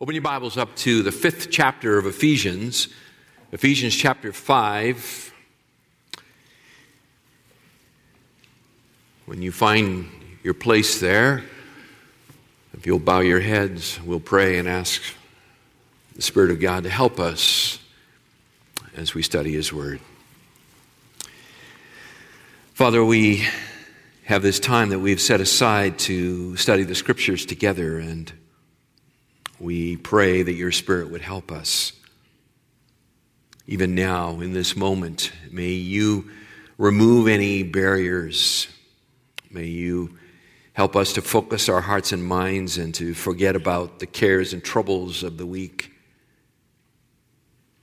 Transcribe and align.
Open 0.00 0.14
your 0.14 0.22
Bibles 0.22 0.56
up 0.56 0.76
to 0.76 1.02
the 1.02 1.10
fifth 1.10 1.50
chapter 1.50 1.98
of 1.98 2.06
Ephesians, 2.06 2.86
Ephesians 3.50 3.96
chapter 3.96 4.32
5. 4.32 5.34
When 9.26 9.42
you 9.42 9.50
find 9.50 10.08
your 10.44 10.54
place 10.54 11.00
there, 11.00 11.42
if 12.74 12.86
you'll 12.86 13.00
bow 13.00 13.18
your 13.18 13.40
heads, 13.40 14.00
we'll 14.00 14.20
pray 14.20 14.58
and 14.58 14.68
ask 14.68 15.02
the 16.14 16.22
Spirit 16.22 16.52
of 16.52 16.60
God 16.60 16.84
to 16.84 16.90
help 16.90 17.18
us 17.18 17.80
as 18.96 19.14
we 19.14 19.22
study 19.24 19.54
His 19.54 19.72
Word. 19.72 19.98
Father, 22.72 23.04
we 23.04 23.48
have 24.26 24.42
this 24.42 24.60
time 24.60 24.90
that 24.90 25.00
we've 25.00 25.20
set 25.20 25.40
aside 25.40 25.98
to 25.98 26.54
study 26.54 26.84
the 26.84 26.94
Scriptures 26.94 27.44
together 27.44 27.98
and 27.98 28.32
we 29.60 29.96
pray 29.96 30.42
that 30.42 30.52
your 30.52 30.72
Spirit 30.72 31.10
would 31.10 31.20
help 31.20 31.50
us. 31.50 31.92
Even 33.66 33.94
now, 33.94 34.40
in 34.40 34.52
this 34.52 34.76
moment, 34.76 35.32
may 35.50 35.72
you 35.72 36.30
remove 36.78 37.28
any 37.28 37.62
barriers. 37.62 38.68
May 39.50 39.66
you 39.66 40.18
help 40.72 40.94
us 40.96 41.12
to 41.14 41.22
focus 41.22 41.68
our 41.68 41.80
hearts 41.80 42.12
and 42.12 42.24
minds 42.24 42.78
and 42.78 42.94
to 42.94 43.12
forget 43.12 43.56
about 43.56 43.98
the 43.98 44.06
cares 44.06 44.52
and 44.52 44.62
troubles 44.62 45.22
of 45.22 45.36
the 45.36 45.46
week. 45.46 45.92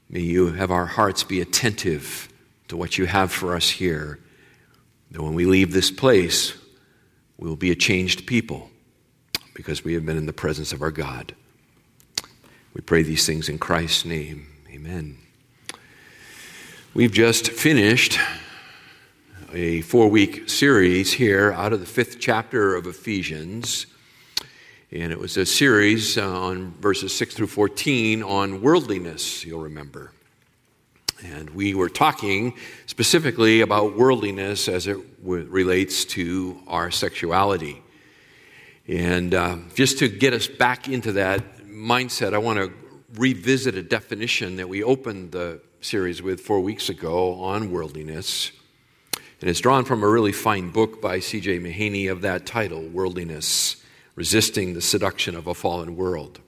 May 0.10 0.22
you 0.22 0.54
have 0.54 0.72
our 0.72 0.86
hearts 0.86 1.24
be 1.24 1.42
attentive 1.42 2.30
to 2.70 2.78
what 2.78 2.98
you 2.98 3.06
have 3.06 3.32
for 3.32 3.56
us 3.56 3.70
here. 3.70 4.20
That 5.12 5.22
when 5.22 5.34
we 5.34 5.46
leave 5.46 5.72
this 5.72 5.92
place, 5.92 6.54
we 7.38 7.48
will 7.48 7.56
be 7.56 7.72
a 7.72 7.76
changed 7.76 8.26
people 8.26 8.70
because 9.54 9.84
we 9.84 9.94
have 9.94 10.06
been 10.06 10.18
in 10.18 10.26
the 10.26 10.34
presence 10.34 10.74
of 10.74 10.82
our 10.82 10.92
God. 10.92 11.36
We 12.76 12.82
pray 12.82 13.04
these 13.04 13.26
things 13.26 13.48
in 13.48 13.58
Christ's 13.58 14.04
name. 14.04 14.48
Amen. 14.70 15.18
We've 16.94 17.14
just 17.14 17.48
finished 17.52 18.20
a 19.54 19.80
four 19.80 20.10
week 20.10 20.50
series 20.50 21.14
here 21.14 21.54
out 21.54 21.72
of 21.72 21.80
the 21.80 21.86
fifth 21.86 22.20
chapter 22.20 22.76
of 22.76 22.86
Ephesians. 22.86 23.86
And 24.92 25.14
it 25.14 25.18
was 25.18 25.38
a 25.38 25.46
series 25.46 26.18
on 26.18 26.74
verses 26.82 27.16
6 27.16 27.36
through 27.36 27.48
14 27.48 28.22
on 28.22 28.62
worldliness, 28.62 29.46
you'll 29.46 29.62
remember. 29.62 30.12
And 31.24 31.52
we 31.52 31.76
were 31.76 31.88
talking 31.88 32.56
specifically 32.88 33.62
about 33.62 33.96
worldliness 33.96 34.68
as 34.68 34.88
it 34.88 34.98
relates 35.24 36.04
to 36.06 36.60
our 36.68 36.92
sexuality. 36.92 37.82
And 38.86 39.34
uh, 39.34 39.60
just 39.76 40.00
to 40.00 40.10
get 40.10 40.34
us 40.34 40.48
back 40.48 40.90
into 40.90 41.14
that 41.14 41.55
mindset, 41.76 42.34
I 42.34 42.38
want 42.38 42.58
to 42.58 42.72
revisit 43.16 43.76
a 43.76 43.84
definition 43.84 44.56
that 44.56 44.70
we 44.70 44.82
opened 44.82 45.34
the 45.34 45.62
series 45.82 46.22
with 46.22 46.40
four 46.40 46.62
weeks 46.62 46.90
ago 46.90 47.34
on 47.36 47.72
worldliness. 47.72 48.52
And 49.42 49.50
it's 49.50 49.60
drawn 49.60 49.84
from 49.84 50.02
a 50.02 50.08
really 50.08 50.32
fine 50.32 50.70
book 50.70 51.02
by 51.02 51.20
C.J. 51.20 51.60
Mahaney 51.60 52.10
of 52.10 52.22
that 52.22 52.46
title, 52.46 52.82
Worldliness 52.82 53.76
Resisting 54.16 54.74
the 54.74 54.82
Seduction 54.82 55.36
of 55.36 55.48
a 55.48 55.54
Fallen 55.54 55.98
World. 55.98 56.40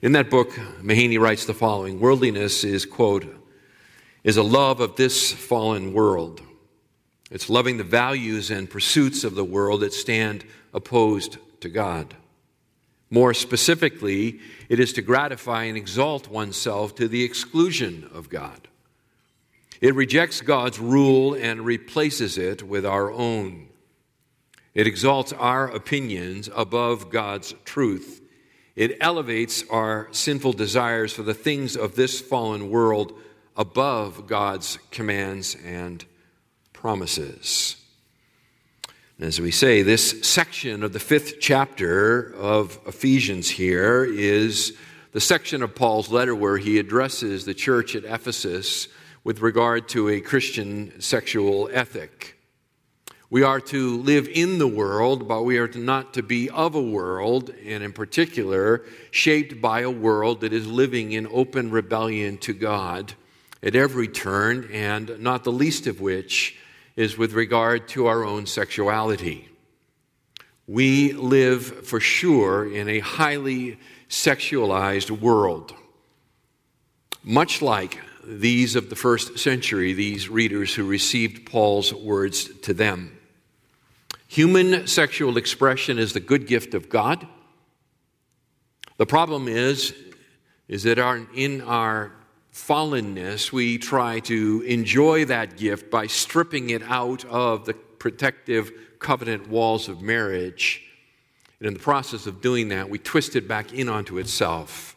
In 0.00 0.12
that 0.12 0.30
book, 0.30 0.52
Mahaney 0.80 1.18
writes 1.18 1.44
the 1.44 1.54
following 1.54 1.98
Worldliness 1.98 2.62
is, 2.62 2.86
quote, 2.86 3.26
is 4.22 4.36
a 4.36 4.42
love 4.42 4.80
of 4.80 4.96
this 4.96 5.32
fallen 5.32 5.92
world. 5.92 6.40
It's 7.30 7.50
loving 7.50 7.78
the 7.78 7.84
values 7.84 8.50
and 8.50 8.70
pursuits 8.70 9.24
of 9.24 9.34
the 9.34 9.44
world 9.44 9.80
that 9.80 9.92
stand 9.92 10.44
opposed 10.72 11.38
to 11.60 11.68
God. 11.68 12.14
More 13.10 13.34
specifically, 13.34 14.40
it 14.68 14.80
is 14.80 14.92
to 14.94 15.02
gratify 15.02 15.64
and 15.64 15.76
exalt 15.76 16.28
oneself 16.28 16.94
to 16.96 17.06
the 17.06 17.22
exclusion 17.22 18.10
of 18.12 18.28
God. 18.28 18.68
It 19.80 19.94
rejects 19.94 20.40
God's 20.40 20.78
rule 20.78 21.34
and 21.34 21.60
replaces 21.60 22.38
it 22.38 22.62
with 22.62 22.84
our 22.84 23.12
own. 23.12 23.68
It 24.74 24.86
exalts 24.86 25.32
our 25.32 25.68
opinions 25.68 26.50
above 26.54 27.10
God's 27.10 27.54
truth. 27.64 28.22
It 28.74 28.98
elevates 29.00 29.64
our 29.70 30.08
sinful 30.10 30.54
desires 30.54 31.12
for 31.12 31.22
the 31.22 31.34
things 31.34 31.76
of 31.76 31.94
this 31.94 32.20
fallen 32.20 32.70
world 32.70 33.18
above 33.56 34.26
God's 34.26 34.78
commands 34.90 35.56
and 35.64 36.04
promises. 36.72 37.76
As 39.18 39.40
we 39.40 39.50
say, 39.50 39.80
this 39.80 40.26
section 40.28 40.82
of 40.82 40.92
the 40.92 41.00
fifth 41.00 41.40
chapter 41.40 42.34
of 42.34 42.78
Ephesians 42.86 43.48
here 43.48 44.04
is 44.04 44.76
the 45.12 45.22
section 45.22 45.62
of 45.62 45.74
Paul's 45.74 46.10
letter 46.10 46.34
where 46.34 46.58
he 46.58 46.78
addresses 46.78 47.46
the 47.46 47.54
church 47.54 47.96
at 47.96 48.04
Ephesus 48.04 48.88
with 49.24 49.40
regard 49.40 49.88
to 49.88 50.10
a 50.10 50.20
Christian 50.20 51.00
sexual 51.00 51.70
ethic. 51.72 52.36
We 53.30 53.42
are 53.42 53.58
to 53.58 54.02
live 54.02 54.28
in 54.28 54.58
the 54.58 54.68
world, 54.68 55.26
but 55.26 55.44
we 55.44 55.56
are 55.56 55.68
not 55.68 56.12
to 56.12 56.22
be 56.22 56.50
of 56.50 56.74
a 56.74 56.82
world, 56.82 57.54
and 57.64 57.82
in 57.82 57.94
particular, 57.94 58.84
shaped 59.12 59.62
by 59.62 59.80
a 59.80 59.90
world 59.90 60.42
that 60.42 60.52
is 60.52 60.66
living 60.66 61.12
in 61.12 61.26
open 61.28 61.70
rebellion 61.70 62.36
to 62.38 62.52
God 62.52 63.14
at 63.62 63.74
every 63.74 64.08
turn, 64.08 64.68
and 64.70 65.18
not 65.20 65.42
the 65.42 65.52
least 65.52 65.86
of 65.86 66.02
which 66.02 66.58
is 66.96 67.18
with 67.18 67.34
regard 67.34 67.86
to 67.88 68.06
our 68.06 68.24
own 68.24 68.46
sexuality. 68.46 69.48
We 70.66 71.12
live 71.12 71.86
for 71.86 72.00
sure 72.00 72.72
in 72.72 72.88
a 72.88 72.98
highly 72.98 73.78
sexualized 74.08 75.10
world. 75.10 75.74
Much 77.22 77.62
like 77.62 78.00
these 78.24 78.74
of 78.74 78.90
the 78.90 78.96
first 78.96 79.38
century, 79.38 79.92
these 79.92 80.28
readers 80.28 80.74
who 80.74 80.84
received 80.84 81.46
Paul's 81.46 81.94
words 81.94 82.48
to 82.62 82.74
them. 82.74 83.16
Human 84.28 84.86
sexual 84.88 85.36
expression 85.36 85.98
is 85.98 86.12
the 86.12 86.20
good 86.20 86.46
gift 86.46 86.74
of 86.74 86.88
God. 86.88 87.26
The 88.96 89.06
problem 89.06 89.46
is, 89.46 89.94
is 90.66 90.82
that 90.82 90.98
our, 90.98 91.20
in 91.34 91.60
our 91.62 92.12
fallenness, 92.56 93.52
we 93.52 93.76
try 93.76 94.18
to 94.18 94.62
enjoy 94.66 95.26
that 95.26 95.58
gift 95.58 95.90
by 95.90 96.06
stripping 96.06 96.70
it 96.70 96.82
out 96.84 97.22
of 97.26 97.66
the 97.66 97.74
protective 97.74 98.72
covenant 98.98 99.46
walls 99.48 99.88
of 99.88 100.00
marriage. 100.00 100.82
And 101.60 101.68
in 101.68 101.74
the 101.74 101.80
process 101.80 102.26
of 102.26 102.40
doing 102.40 102.68
that, 102.70 102.88
we 102.88 102.98
twist 102.98 103.36
it 103.36 103.46
back 103.46 103.74
in 103.74 103.90
onto 103.90 104.16
itself 104.16 104.96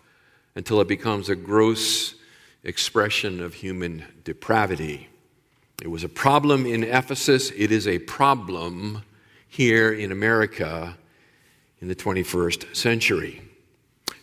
until 0.56 0.80
it 0.80 0.88
becomes 0.88 1.28
a 1.28 1.36
gross 1.36 2.16
expression 2.64 3.42
of 3.42 3.53
human 3.56 4.06
depravity. 4.24 5.09
It 5.81 5.90
was 5.90 6.06
a 6.06 6.09
problem 6.09 6.66
in 6.66 6.84
Ephesus, 6.86 7.52
it 7.56 7.72
is 7.74 7.88
a 7.88 8.00
problem 8.00 9.03
here 9.50 9.91
in 9.91 10.14
America 10.14 10.97
in 11.81 11.90
the 11.90 11.96
21st 11.96 12.76
century. 12.76 13.48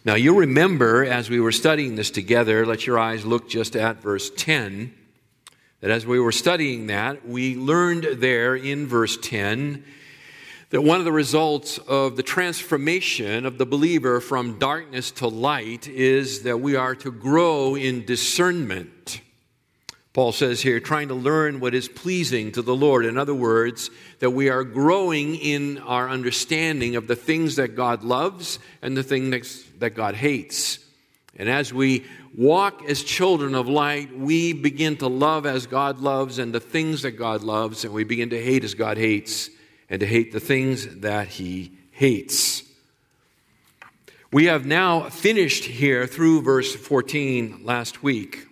Now, 0.06 0.14
you 0.14 0.38
remember 0.38 1.04
as 1.04 1.28
we 1.28 1.40
were 1.40 1.50
studying 1.50 1.96
this 1.96 2.12
together, 2.12 2.64
let 2.64 2.86
your 2.86 2.96
eyes 2.96 3.24
look 3.24 3.48
just 3.48 3.74
at 3.74 4.00
verse 4.00 4.30
10, 4.30 4.94
that 5.80 5.90
as 5.90 6.06
we 6.06 6.20
were 6.20 6.30
studying 6.30 6.86
that, 6.86 7.26
we 7.26 7.56
learned 7.56 8.04
there 8.20 8.54
in 8.54 8.86
verse 8.86 9.16
10 9.20 9.82
that 10.70 10.82
one 10.82 11.00
of 11.00 11.04
the 11.04 11.10
results 11.10 11.78
of 11.78 12.16
the 12.16 12.22
transformation 12.22 13.44
of 13.44 13.58
the 13.58 13.66
believer 13.66 14.20
from 14.20 14.60
darkness 14.60 15.10
to 15.10 15.26
light 15.26 15.88
is 15.88 16.44
that 16.44 16.60
we 16.60 16.76
are 16.76 16.94
to 16.94 17.10
grow 17.10 17.74
in 17.74 18.04
discernment. 18.04 19.20
Paul 20.16 20.32
says 20.32 20.62
here, 20.62 20.80
trying 20.80 21.08
to 21.08 21.14
learn 21.14 21.60
what 21.60 21.74
is 21.74 21.88
pleasing 21.88 22.50
to 22.52 22.62
the 22.62 22.74
Lord. 22.74 23.04
In 23.04 23.18
other 23.18 23.34
words, 23.34 23.90
that 24.20 24.30
we 24.30 24.48
are 24.48 24.64
growing 24.64 25.34
in 25.34 25.76
our 25.76 26.08
understanding 26.08 26.96
of 26.96 27.06
the 27.06 27.14
things 27.14 27.56
that 27.56 27.76
God 27.76 28.02
loves 28.02 28.58
and 28.80 28.96
the 28.96 29.02
things 29.02 29.62
that 29.78 29.90
God 29.90 30.14
hates. 30.14 30.78
And 31.36 31.50
as 31.50 31.70
we 31.70 32.06
walk 32.34 32.82
as 32.88 33.02
children 33.04 33.54
of 33.54 33.68
light, 33.68 34.16
we 34.16 34.54
begin 34.54 34.96
to 34.96 35.06
love 35.06 35.44
as 35.44 35.66
God 35.66 35.98
loves 35.98 36.38
and 36.38 36.50
the 36.50 36.60
things 36.60 37.02
that 37.02 37.18
God 37.18 37.42
loves, 37.42 37.84
and 37.84 37.92
we 37.92 38.04
begin 38.04 38.30
to 38.30 38.42
hate 38.42 38.64
as 38.64 38.72
God 38.72 38.96
hates 38.96 39.50
and 39.90 40.00
to 40.00 40.06
hate 40.06 40.32
the 40.32 40.40
things 40.40 41.00
that 41.00 41.28
He 41.28 41.72
hates. 41.90 42.62
We 44.32 44.46
have 44.46 44.64
now 44.64 45.10
finished 45.10 45.64
here 45.64 46.06
through 46.06 46.40
verse 46.40 46.74
14 46.74 47.60
last 47.64 48.02
week. 48.02 48.45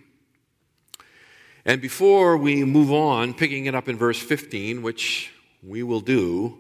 And 1.67 1.81
before 1.81 2.37
we 2.37 2.63
move 2.63 2.93
on, 2.93 3.33
picking 3.33 3.65
it 3.65 3.75
up 3.75 3.89
in 3.89 3.97
verse 3.97 4.21
15, 4.21 4.83
which 4.83 5.33
we 5.63 5.83
will 5.83 6.01
do, 6.01 6.59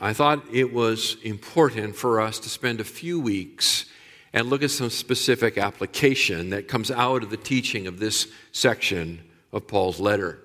I 0.00 0.12
thought 0.12 0.44
it 0.52 0.72
was 0.72 1.16
important 1.24 1.96
for 1.96 2.20
us 2.20 2.38
to 2.40 2.48
spend 2.48 2.80
a 2.80 2.84
few 2.84 3.18
weeks 3.18 3.86
and 4.32 4.48
look 4.48 4.62
at 4.62 4.70
some 4.70 4.88
specific 4.88 5.58
application 5.58 6.50
that 6.50 6.68
comes 6.68 6.92
out 6.92 7.24
of 7.24 7.30
the 7.30 7.36
teaching 7.36 7.88
of 7.88 7.98
this 7.98 8.28
section 8.52 9.20
of 9.52 9.66
Paul's 9.66 9.98
letter. 9.98 10.38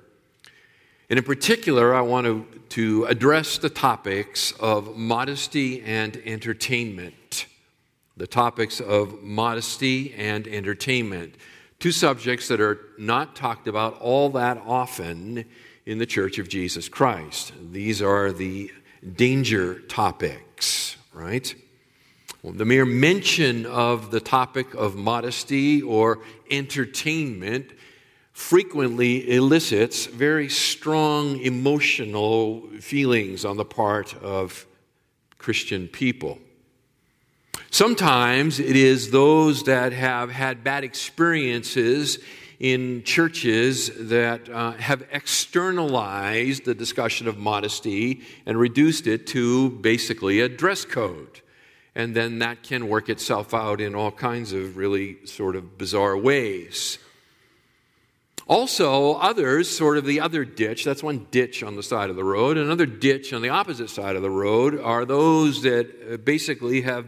And 1.07 1.19
in 1.19 1.23
particular, 1.23 1.93
I 1.93 2.01
want 2.01 2.25
to, 2.25 2.45
to 2.69 3.05
address 3.05 3.59
the 3.59 3.69
topics 3.69 4.51
of 4.53 4.97
modesty 4.97 5.83
and 5.83 6.17
entertainment, 6.25 7.45
the 8.17 8.25
topics 8.25 8.81
of 8.81 9.21
modesty 9.21 10.15
and 10.15 10.47
entertainment. 10.47 11.35
Two 11.79 11.91
subjects 11.91 12.47
that 12.47 12.61
are 12.61 12.79
not 12.97 13.35
talked 13.35 13.67
about 13.67 13.99
all 13.99 14.29
that 14.31 14.61
often 14.65 15.45
in 15.85 15.97
the 15.97 16.05
Church 16.05 16.39
of 16.39 16.49
Jesus 16.49 16.89
Christ. 16.89 17.53
These 17.71 18.01
are 18.01 18.31
the 18.31 18.71
danger 19.15 19.79
topics, 19.81 20.97
right? 21.13 21.53
Well, 22.41 22.53
the 22.53 22.65
mere 22.65 22.85
mention 22.85 23.65
of 23.65 24.11
the 24.11 24.19
topic 24.19 24.73
of 24.73 24.95
modesty 24.95 25.81
or 25.81 26.19
entertainment 26.49 27.71
frequently 28.33 29.31
elicits 29.31 30.05
very 30.05 30.49
strong 30.49 31.39
emotional 31.39 32.67
feelings 32.79 33.45
on 33.45 33.57
the 33.57 33.65
part 33.65 34.13
of 34.21 34.65
Christian 35.37 35.87
people. 35.87 36.39
Sometimes 37.75 38.61
it 38.61 38.77
is 38.77 39.11
those 39.11 39.63
that 39.63 39.91
have 39.91 40.31
had 40.31 40.63
bad 40.63 40.85
experiences 40.85 42.19
in 42.57 43.03
churches 43.03 43.91
that 44.07 44.47
uh, 44.47 44.71
have 44.71 45.03
externalized 45.11 46.63
the 46.63 46.73
discussion 46.73 47.27
of 47.27 47.37
modesty 47.37 48.21
and 48.45 48.57
reduced 48.57 49.07
it 49.07 49.27
to 49.27 49.71
basically 49.71 50.39
a 50.39 50.47
dress 50.47 50.85
code. 50.85 51.41
And 51.95 52.15
then 52.15 52.39
that 52.39 52.63
can 52.63 52.87
work 52.87 53.09
itself 53.09 53.53
out 53.53 53.81
in 53.81 53.93
all 53.93 54.09
kinds 54.09 54.53
of 54.53 54.77
really 54.77 55.25
sort 55.25 55.57
of 55.57 55.77
bizarre 55.77 56.17
ways. 56.17 56.97
Also, 58.47 59.15
others, 59.15 59.69
sort 59.69 59.97
of 59.97 60.05
the 60.05 60.21
other 60.21 60.45
ditch, 60.45 60.85
that's 60.85 61.03
one 61.03 61.27
ditch 61.29 61.61
on 61.61 61.75
the 61.75 61.83
side 61.83 62.09
of 62.09 62.15
the 62.15 62.23
road. 62.23 62.57
Another 62.57 62.85
ditch 62.85 63.33
on 63.33 63.41
the 63.41 63.49
opposite 63.49 63.89
side 63.89 64.15
of 64.15 64.21
the 64.21 64.29
road 64.29 64.79
are 64.79 65.03
those 65.03 65.61
that 65.63 65.89
uh, 66.09 66.15
basically 66.15 66.79
have 66.79 67.05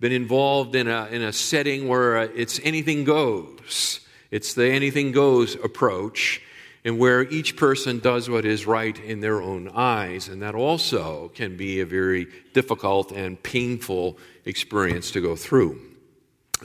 been 0.00 0.12
involved 0.12 0.74
in 0.74 0.88
a, 0.88 1.06
in 1.06 1.22
a 1.22 1.32
setting 1.32 1.88
where 1.88 2.18
uh, 2.18 2.28
it's 2.34 2.60
anything 2.62 3.04
goes. 3.04 4.00
It's 4.30 4.54
the 4.54 4.70
anything 4.70 5.12
goes 5.12 5.54
approach, 5.54 6.42
and 6.84 6.98
where 6.98 7.22
each 7.22 7.56
person 7.56 7.98
does 8.00 8.28
what 8.28 8.44
is 8.44 8.66
right 8.66 8.98
in 8.98 9.20
their 9.20 9.40
own 9.40 9.68
eyes. 9.68 10.28
And 10.28 10.42
that 10.42 10.54
also 10.54 11.28
can 11.34 11.56
be 11.56 11.80
a 11.80 11.86
very 11.86 12.26
difficult 12.52 13.12
and 13.12 13.42
painful 13.42 14.18
experience 14.44 15.10
to 15.12 15.20
go 15.20 15.36
through. 15.36 15.80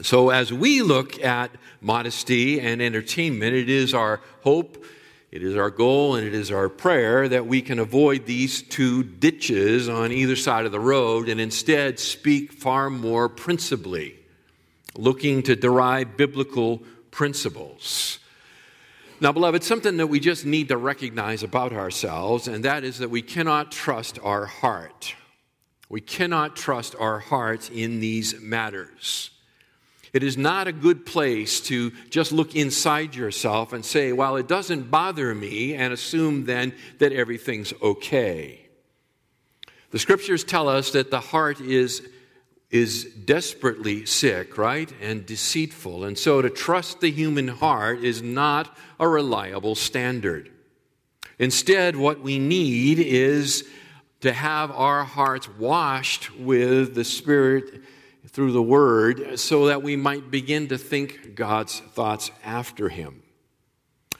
So, 0.00 0.30
as 0.30 0.52
we 0.52 0.80
look 0.80 1.22
at 1.22 1.50
modesty 1.82 2.60
and 2.60 2.80
entertainment, 2.80 3.54
it 3.54 3.68
is 3.68 3.92
our 3.92 4.20
hope, 4.42 4.84
it 5.32 5.42
is 5.42 5.56
our 5.56 5.70
goal, 5.70 6.14
and 6.14 6.26
it 6.26 6.34
is 6.34 6.50
our 6.50 6.68
prayer 6.68 7.26
that 7.26 7.46
we 7.46 7.62
can 7.62 7.78
avoid 7.78 8.26
these 8.26 8.60
two 8.60 9.02
ditches 9.02 9.88
on 9.88 10.12
either 10.12 10.36
side 10.36 10.66
of 10.66 10.72
the 10.72 10.78
road 10.78 11.30
and 11.30 11.40
instead 11.40 11.98
speak 11.98 12.52
far 12.52 12.90
more 12.90 13.30
principally, 13.30 14.14
looking 14.94 15.42
to 15.44 15.56
derive 15.56 16.18
biblical 16.18 16.82
principles. 17.10 18.18
Now, 19.22 19.32
beloved, 19.32 19.64
something 19.64 19.96
that 19.96 20.08
we 20.08 20.20
just 20.20 20.44
need 20.44 20.68
to 20.68 20.76
recognize 20.76 21.42
about 21.42 21.72
ourselves, 21.72 22.46
and 22.46 22.64
that 22.66 22.84
is 22.84 22.98
that 22.98 23.08
we 23.08 23.22
cannot 23.22 23.72
trust 23.72 24.18
our 24.22 24.44
heart. 24.44 25.14
We 25.88 26.02
cannot 26.02 26.56
trust 26.56 26.94
our 26.98 27.20
heart 27.20 27.70
in 27.70 28.00
these 28.00 28.38
matters. 28.38 29.30
It 30.12 30.22
is 30.22 30.36
not 30.36 30.68
a 30.68 30.72
good 30.72 31.06
place 31.06 31.60
to 31.62 31.90
just 32.10 32.32
look 32.32 32.54
inside 32.54 33.14
yourself 33.14 33.72
and 33.72 33.84
say, 33.84 34.12
well, 34.12 34.36
it 34.36 34.46
doesn't 34.46 34.90
bother 34.90 35.34
me, 35.34 35.74
and 35.74 35.92
assume 35.92 36.44
then 36.44 36.74
that 36.98 37.12
everything's 37.12 37.72
okay. 37.82 38.66
The 39.90 39.98
scriptures 39.98 40.44
tell 40.44 40.68
us 40.68 40.90
that 40.92 41.10
the 41.10 41.20
heart 41.20 41.60
is, 41.60 42.06
is 42.70 43.04
desperately 43.04 44.04
sick, 44.04 44.58
right? 44.58 44.92
And 45.00 45.24
deceitful. 45.24 46.04
And 46.04 46.18
so 46.18 46.42
to 46.42 46.50
trust 46.50 47.00
the 47.00 47.10
human 47.10 47.48
heart 47.48 48.04
is 48.04 48.20
not 48.20 48.76
a 49.00 49.08
reliable 49.08 49.74
standard. 49.74 50.50
Instead, 51.38 51.96
what 51.96 52.20
we 52.20 52.38
need 52.38 52.98
is 52.98 53.66
to 54.20 54.32
have 54.32 54.70
our 54.70 55.04
hearts 55.04 55.48
washed 55.48 56.34
with 56.38 56.94
the 56.94 57.04
Spirit 57.04 57.82
through 58.32 58.52
the 58.52 58.62
Word 58.62 59.38
so 59.38 59.66
that 59.66 59.82
we 59.82 59.96
might 59.96 60.30
begin 60.30 60.68
to 60.68 60.78
think 60.78 61.34
God's 61.34 61.80
thoughts 61.80 62.30
after 62.44 62.88
Him. 62.88 63.22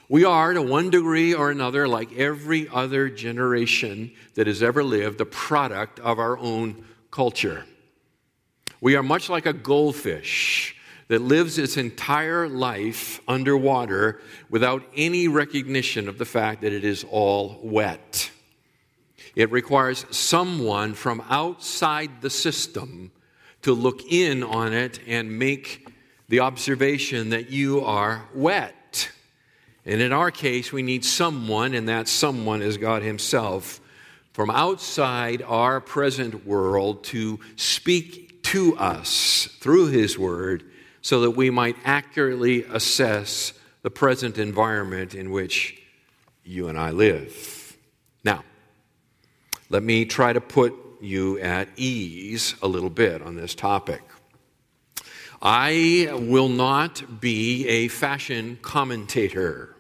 We 0.09 0.25
are, 0.25 0.53
to 0.53 0.61
one 0.61 0.91
degree 0.91 1.33
or 1.33 1.51
another, 1.51 1.89
like 1.89 2.13
every 2.19 2.69
other 2.69 3.09
generation 3.09 4.13
that 4.35 4.47
has 4.47 4.63
ever 4.63 4.85
lived, 4.85 5.23
a 5.23 5.25
product 5.25 6.01
of 6.01 6.19
our 6.19 6.37
own 6.37 6.85
culture. 7.11 7.65
We 8.83 8.95
are 8.97 9.03
much 9.03 9.31
like 9.31 9.47
a 9.47 9.55
goldfish 9.55 10.77
that 11.09 11.23
lives 11.23 11.57
its 11.57 11.77
entire 11.77 12.49
life 12.49 13.21
underwater 13.27 14.21
without 14.51 14.83
any 14.95 15.29
recognition 15.29 16.09
of 16.09 16.19
the 16.19 16.25
fact 16.25 16.61
that 16.61 16.73
it 16.73 16.85
is 16.85 17.05
all 17.11 17.59
wet. 17.63 18.31
It 19.35 19.51
requires 19.51 20.05
someone 20.11 20.93
from 20.93 21.23
outside 21.31 22.21
the 22.21 22.31
system 22.31 23.13
to 23.63 23.73
look 23.73 24.13
in 24.13 24.43
on 24.43 24.73
it 24.73 25.01
and 25.07 25.39
make 25.39 25.89
the 26.29 26.41
observation 26.41 27.31
that 27.31 27.51
you 27.51 27.85
are 27.85 28.27
wet. 28.35 29.11
And 29.85 30.01
in 30.01 30.13
our 30.13 30.31
case, 30.31 30.73
we 30.73 30.83
need 30.83 31.05
someone, 31.05 31.75
and 31.75 31.89
that 31.89 32.09
someone 32.09 32.63
is 32.63 32.77
God 32.77 33.03
Himself, 33.03 33.81
from 34.33 34.51
outside 34.51 35.43
our 35.43 35.81
present 35.81 36.47
world 36.47 37.05
to 37.05 37.41
speak 37.57 38.43
to 38.45 38.77
us 38.77 39.49
through 39.61 39.89
His 39.89 40.19
Word 40.19 40.65
so 41.01 41.21
that 41.23 41.33
we 41.33 41.51
might 41.51 41.77
accurately 41.85 42.65
assess 42.65 43.53
the 43.83 43.91
present 43.91 44.39
environment 44.39 45.15
in 45.15 45.33
which 45.33 45.83
you 46.45 46.69
and 46.69 46.79
I 46.79 46.93
live. 46.93 47.77
Now, 48.25 48.45
let 49.69 49.83
me 49.83 50.05
try 50.05 50.33
to 50.33 50.41
put 50.41 50.75
you 51.03 51.39
at 51.41 51.69
ease 51.77 52.55
a 52.63 52.69
little 52.69 52.91
bit 52.91 53.23
on 53.23 53.35
this 53.35 53.55
topic. 53.55 54.03
I 55.41 56.09
will 56.13 56.49
not 56.49 57.21
be 57.21 57.67
a 57.67 57.89
fashion 57.89 58.59
commentator, 58.63 59.75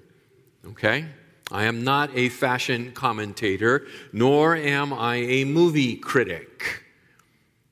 okay? 0.67 1.07
I 1.53 1.65
am 1.65 1.85
not 1.85 2.11
a 2.15 2.31
fashion 2.31 2.93
commentator, 2.93 3.87
nor 4.13 4.57
am 4.57 4.93
I 4.93 5.17
a 5.17 5.45
movie 5.45 5.97
critic. 5.97 6.83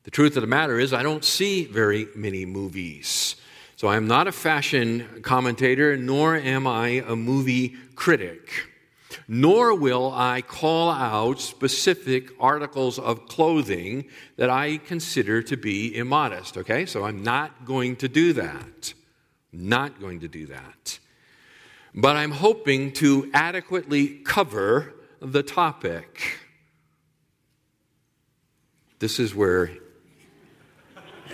The 0.04 0.10
truth 0.10 0.36
of 0.36 0.42
the 0.42 0.46
matter 0.46 0.78
is, 0.78 0.92
I 0.92 1.02
don't 1.02 1.24
see 1.24 1.64
very 1.64 2.06
many 2.14 2.46
movies. 2.46 3.36
So 3.76 3.88
I 3.88 3.96
am 3.96 4.06
not 4.06 4.28
a 4.28 4.32
fashion 4.32 5.20
commentator, 5.22 5.96
nor 5.96 6.36
am 6.36 6.66
I 6.66 7.04
a 7.06 7.16
movie 7.16 7.74
critic 7.96 8.69
nor 9.28 9.74
will 9.74 10.12
I 10.12 10.42
call 10.42 10.90
out 10.90 11.40
specific 11.40 12.30
articles 12.38 12.98
of 12.98 13.26
clothing 13.26 14.06
that 14.36 14.50
I 14.50 14.78
consider 14.78 15.42
to 15.42 15.56
be 15.56 15.96
immodest. 15.96 16.56
Okay, 16.56 16.86
so 16.86 17.04
I'm 17.04 17.22
not 17.22 17.64
going 17.64 17.96
to 17.96 18.08
do 18.08 18.32
that. 18.34 18.94
Not 19.52 20.00
going 20.00 20.20
to 20.20 20.28
do 20.28 20.46
that. 20.46 20.98
But 21.94 22.16
I'm 22.16 22.30
hoping 22.30 22.92
to 22.94 23.30
adequately 23.34 24.08
cover 24.08 24.94
the 25.20 25.42
topic. 25.42 26.38
This 29.00 29.18
is 29.18 29.34
where. 29.34 29.70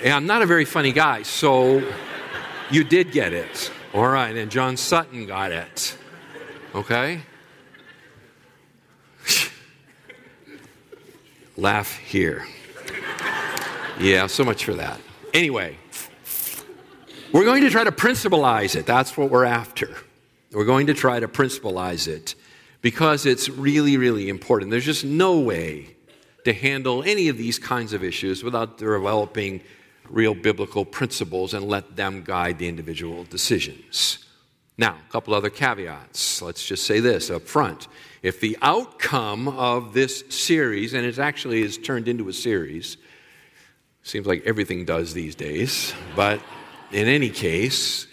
I'm 0.04 0.26
not 0.26 0.42
a 0.42 0.46
very 0.46 0.64
funny 0.64 0.92
guy, 0.92 1.22
so 1.22 1.82
you 2.70 2.84
did 2.84 3.12
get 3.12 3.32
it. 3.32 3.70
All 3.94 4.06
right, 4.06 4.36
and 4.36 4.50
John 4.50 4.76
Sutton 4.76 5.26
got 5.26 5.52
it. 5.52 5.96
Okay? 6.74 7.22
Laugh 11.56 11.96
here. 11.96 12.46
Yeah, 13.98 14.26
so 14.26 14.44
much 14.44 14.64
for 14.64 14.74
that. 14.74 15.00
Anyway, 15.32 15.76
we're 17.32 17.44
going 17.44 17.62
to 17.62 17.70
try 17.70 17.84
to 17.84 17.92
principalize 17.92 18.76
it. 18.76 18.84
That's 18.84 19.16
what 19.16 19.30
we're 19.30 19.44
after. 19.44 19.88
We're 20.52 20.66
going 20.66 20.88
to 20.88 20.94
try 20.94 21.18
to 21.18 21.28
principalize 21.28 22.08
it 22.08 22.34
because 22.82 23.26
it's 23.26 23.48
really, 23.48 23.96
really 23.96 24.28
important. 24.28 24.70
There's 24.70 24.84
just 24.84 25.04
no 25.04 25.40
way 25.40 25.96
to 26.44 26.52
handle 26.52 27.02
any 27.02 27.28
of 27.28 27.38
these 27.38 27.58
kinds 27.58 27.92
of 27.92 28.04
issues 28.04 28.44
without 28.44 28.78
developing 28.78 29.62
real 30.08 30.34
biblical 30.34 30.84
principles 30.84 31.54
and 31.54 31.66
let 31.66 31.96
them 31.96 32.22
guide 32.22 32.58
the 32.58 32.68
individual 32.68 33.24
decisions. 33.24 34.25
Now, 34.78 34.96
a 35.08 35.12
couple 35.12 35.34
other 35.34 35.50
caveats. 35.50 36.42
Let's 36.42 36.64
just 36.64 36.84
say 36.84 37.00
this 37.00 37.30
up 37.30 37.42
front. 37.42 37.88
If 38.22 38.40
the 38.40 38.58
outcome 38.60 39.48
of 39.48 39.94
this 39.94 40.24
series, 40.28 40.92
and 40.92 41.06
it 41.06 41.18
actually 41.18 41.62
is 41.62 41.78
turned 41.78 42.08
into 42.08 42.28
a 42.28 42.32
series, 42.32 42.96
seems 44.02 44.26
like 44.26 44.42
everything 44.44 44.84
does 44.84 45.14
these 45.14 45.34
days, 45.34 45.94
but 46.14 46.40
in 46.92 47.08
any 47.08 47.30
case, 47.30 48.06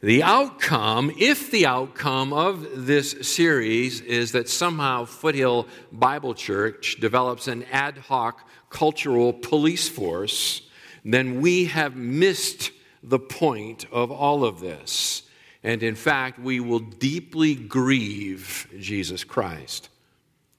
the 0.00 0.22
outcome, 0.22 1.12
if 1.18 1.50
the 1.50 1.66
outcome 1.66 2.32
of 2.32 2.86
this 2.86 3.14
series 3.22 4.00
is 4.00 4.32
that 4.32 4.48
somehow 4.48 5.04
Foothill 5.04 5.66
Bible 5.92 6.34
Church 6.34 6.96
develops 7.00 7.48
an 7.48 7.64
ad 7.70 7.98
hoc 7.98 8.46
cultural 8.68 9.32
police 9.32 9.88
force 9.88 10.62
then 11.04 11.40
we 11.40 11.66
have 11.66 11.96
missed 11.96 12.70
the 13.02 13.18
point 13.18 13.86
of 13.90 14.10
all 14.10 14.44
of 14.44 14.60
this. 14.60 15.22
And 15.64 15.82
in 15.82 15.94
fact, 15.94 16.38
we 16.38 16.60
will 16.60 16.80
deeply 16.80 17.54
grieve 17.54 18.68
Jesus 18.78 19.24
Christ. 19.24 19.88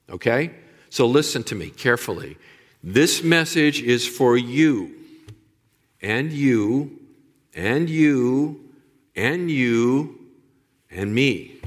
Okay? 0.09 0.51
So 0.89 1.05
listen 1.07 1.43
to 1.43 1.55
me 1.55 1.69
carefully. 1.69 2.37
This 2.83 3.23
message 3.23 3.81
is 3.81 4.07
for 4.07 4.37
you, 4.37 4.93
and 6.01 6.31
you, 6.31 6.99
and 7.53 7.89
you, 7.89 8.69
and 9.15 9.49
you, 9.49 10.19
and 10.91 11.13
me. 11.13 11.61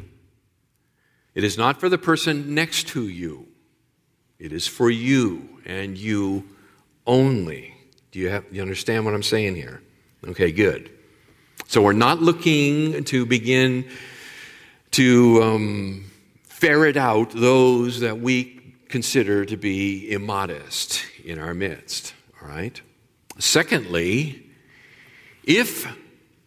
It 1.34 1.44
is 1.44 1.58
not 1.58 1.80
for 1.80 1.88
the 1.88 1.98
person 1.98 2.54
next 2.54 2.88
to 2.88 3.08
you, 3.08 3.46
it 4.38 4.52
is 4.52 4.66
for 4.66 4.90
you 4.90 5.56
and 5.66 5.98
you 5.98 6.44
only. 7.06 7.74
Do 8.12 8.18
you, 8.20 8.30
have, 8.30 8.44
you 8.50 8.62
understand 8.62 9.04
what 9.04 9.14
I'm 9.14 9.22
saying 9.22 9.56
here? 9.56 9.82
Okay, 10.26 10.52
good. 10.52 10.90
So 11.68 11.82
we're 11.82 11.94
not 11.94 12.22
looking 12.22 13.02
to 13.04 13.26
begin 13.26 13.88
to 14.92 15.42
um, 15.42 16.04
ferret 16.44 16.96
out 16.96 17.30
those 17.30 18.00
that 18.00 18.20
we 18.20 18.74
consider 18.88 19.44
to 19.44 19.56
be 19.56 20.12
immodest 20.12 21.02
in 21.24 21.40
our 21.40 21.54
midst. 21.54 22.14
All 22.40 22.48
right? 22.48 22.80
Secondly, 23.38 24.48
if 25.42 25.92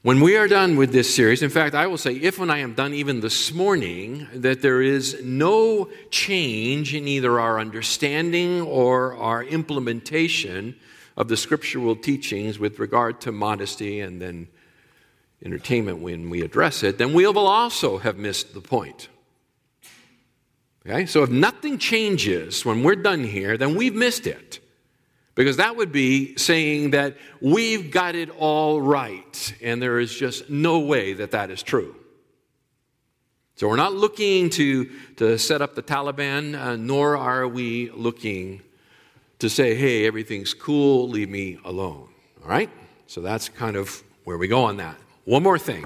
when 0.04 0.22
we 0.22 0.38
are 0.38 0.48
done 0.48 0.78
with 0.78 0.94
this 0.94 1.14
series, 1.14 1.44
in 1.44 1.50
fact, 1.50 1.76
I 1.76 1.88
will 1.88 1.98
say, 1.98 2.14
if 2.14 2.40
when 2.40 2.50
I 2.50 2.60
am 2.60 2.74
done 2.74 2.94
even 2.94 3.20
this 3.20 3.54
morning, 3.54 4.26
that 4.34 4.62
there 4.62 4.82
is 4.82 5.22
no 5.22 5.90
change 6.12 6.96
in 6.96 7.10
either 7.10 7.42
our 7.42 7.60
understanding 7.60 8.62
or 8.62 9.18
our 9.18 9.44
implementation 9.44 10.78
of 11.18 11.28
the 11.28 11.36
scriptural 11.36 11.98
teachings 11.98 12.58
with 12.58 12.80
regard 12.80 13.20
to 13.22 13.34
modesty 13.34 14.00
and 14.00 14.22
then 14.22 14.48
entertainment 15.43 16.00
when 16.00 16.29
we 16.29 16.41
address 16.41 16.84
it, 16.84 16.98
then 16.98 17.13
we 17.13 17.25
will 17.27 17.48
also 17.48 17.98
have 17.98 18.17
missed 18.17 18.53
the 18.53 18.62
point. 18.62 19.10
Okay? 20.86 21.05
So 21.05 21.24
if 21.24 21.29
nothing 21.29 21.77
changes 21.77 22.65
when 22.65 22.84
we're 22.84 22.96
done 22.96 23.24
here, 23.24 23.58
then 23.58 23.75
we've 23.75 23.96
missed 23.96 24.27
it. 24.27 24.60
Because 25.36 25.58
that 25.58 25.77
would 25.77 25.93
be 25.93 26.36
saying 26.36 26.91
that 26.91 27.15
we've 27.39 27.91
got 27.91 28.15
it 28.15 28.29
all 28.38 28.81
right, 28.81 29.53
and 29.62 29.81
there 29.81 30.00
is 30.00 30.13
just 30.13 30.50
no 30.50 30.79
way 30.79 31.13
that 31.13 31.31
that 31.31 31.50
is 31.50 31.63
true. 31.63 31.96
So 33.55 33.67
we're 33.67 33.77
not 33.77 33.93
looking 33.93 34.50
to, 34.51 34.89
to 35.17 35.38
set 35.38 35.62
up 35.62 35.75
the 35.75 35.84
Taliban, 35.84 36.60
uh, 36.60 36.75
nor 36.75 37.15
are 37.15 37.48
we 37.48 37.89
looking 37.91 38.62
to 39.39 39.50
say, 39.50 39.75
hey, 39.75 40.05
everything's 40.05 40.53
cool, 40.53 41.08
leave 41.08 41.29
me 41.29 41.58
alone. 41.63 42.10
All 42.43 42.50
right? 42.50 42.69
So 43.08 43.22
that's 43.22 43.48
kind 43.48 43.77
of 43.77 44.03
where 44.25 44.38
we 44.38 44.48
go 44.48 44.63
on 44.63 44.77
that. 44.77 44.98
One 45.30 45.44
more 45.44 45.60
thing. 45.60 45.86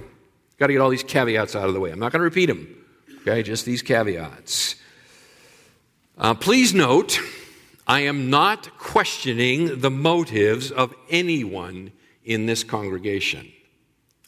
Got 0.57 0.67
to 0.67 0.73
get 0.73 0.79
all 0.79 0.89
these 0.89 1.03
caveats 1.03 1.53
out 1.53 1.67
of 1.67 1.73
the 1.73 1.79
way. 1.81 1.91
I'm 1.91 1.99
not 1.99 2.13
going 2.13 2.21
to 2.21 2.23
repeat 2.23 2.45
them. 2.45 2.81
Okay, 3.23 3.43
just 3.43 3.65
these 3.65 3.81
caveats. 3.81 4.77
Uh, 6.17 6.33
please 6.33 6.73
note, 6.73 7.19
I 7.85 8.01
am 8.01 8.29
not 8.29 8.77
questioning 8.77 9.81
the 9.81 9.91
motives 9.91 10.71
of 10.71 10.95
anyone 11.09 11.91
in 12.23 12.45
this 12.45 12.63
congregation. 12.63 13.51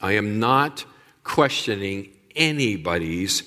I 0.02 0.12
am 0.12 0.38
not 0.38 0.84
questioning 1.24 2.12
anybody's 2.34 3.42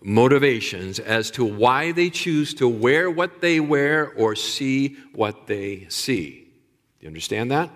motivations 0.00 1.00
as 1.00 1.32
to 1.32 1.44
why 1.44 1.90
they 1.90 2.10
choose 2.10 2.54
to 2.54 2.68
wear 2.68 3.10
what 3.10 3.40
they 3.40 3.58
wear 3.58 4.12
or 4.12 4.36
see 4.36 4.96
what 5.14 5.48
they 5.48 5.86
see. 5.88 6.48
Do 7.00 7.06
you 7.06 7.08
understand 7.08 7.50
that? 7.50 7.70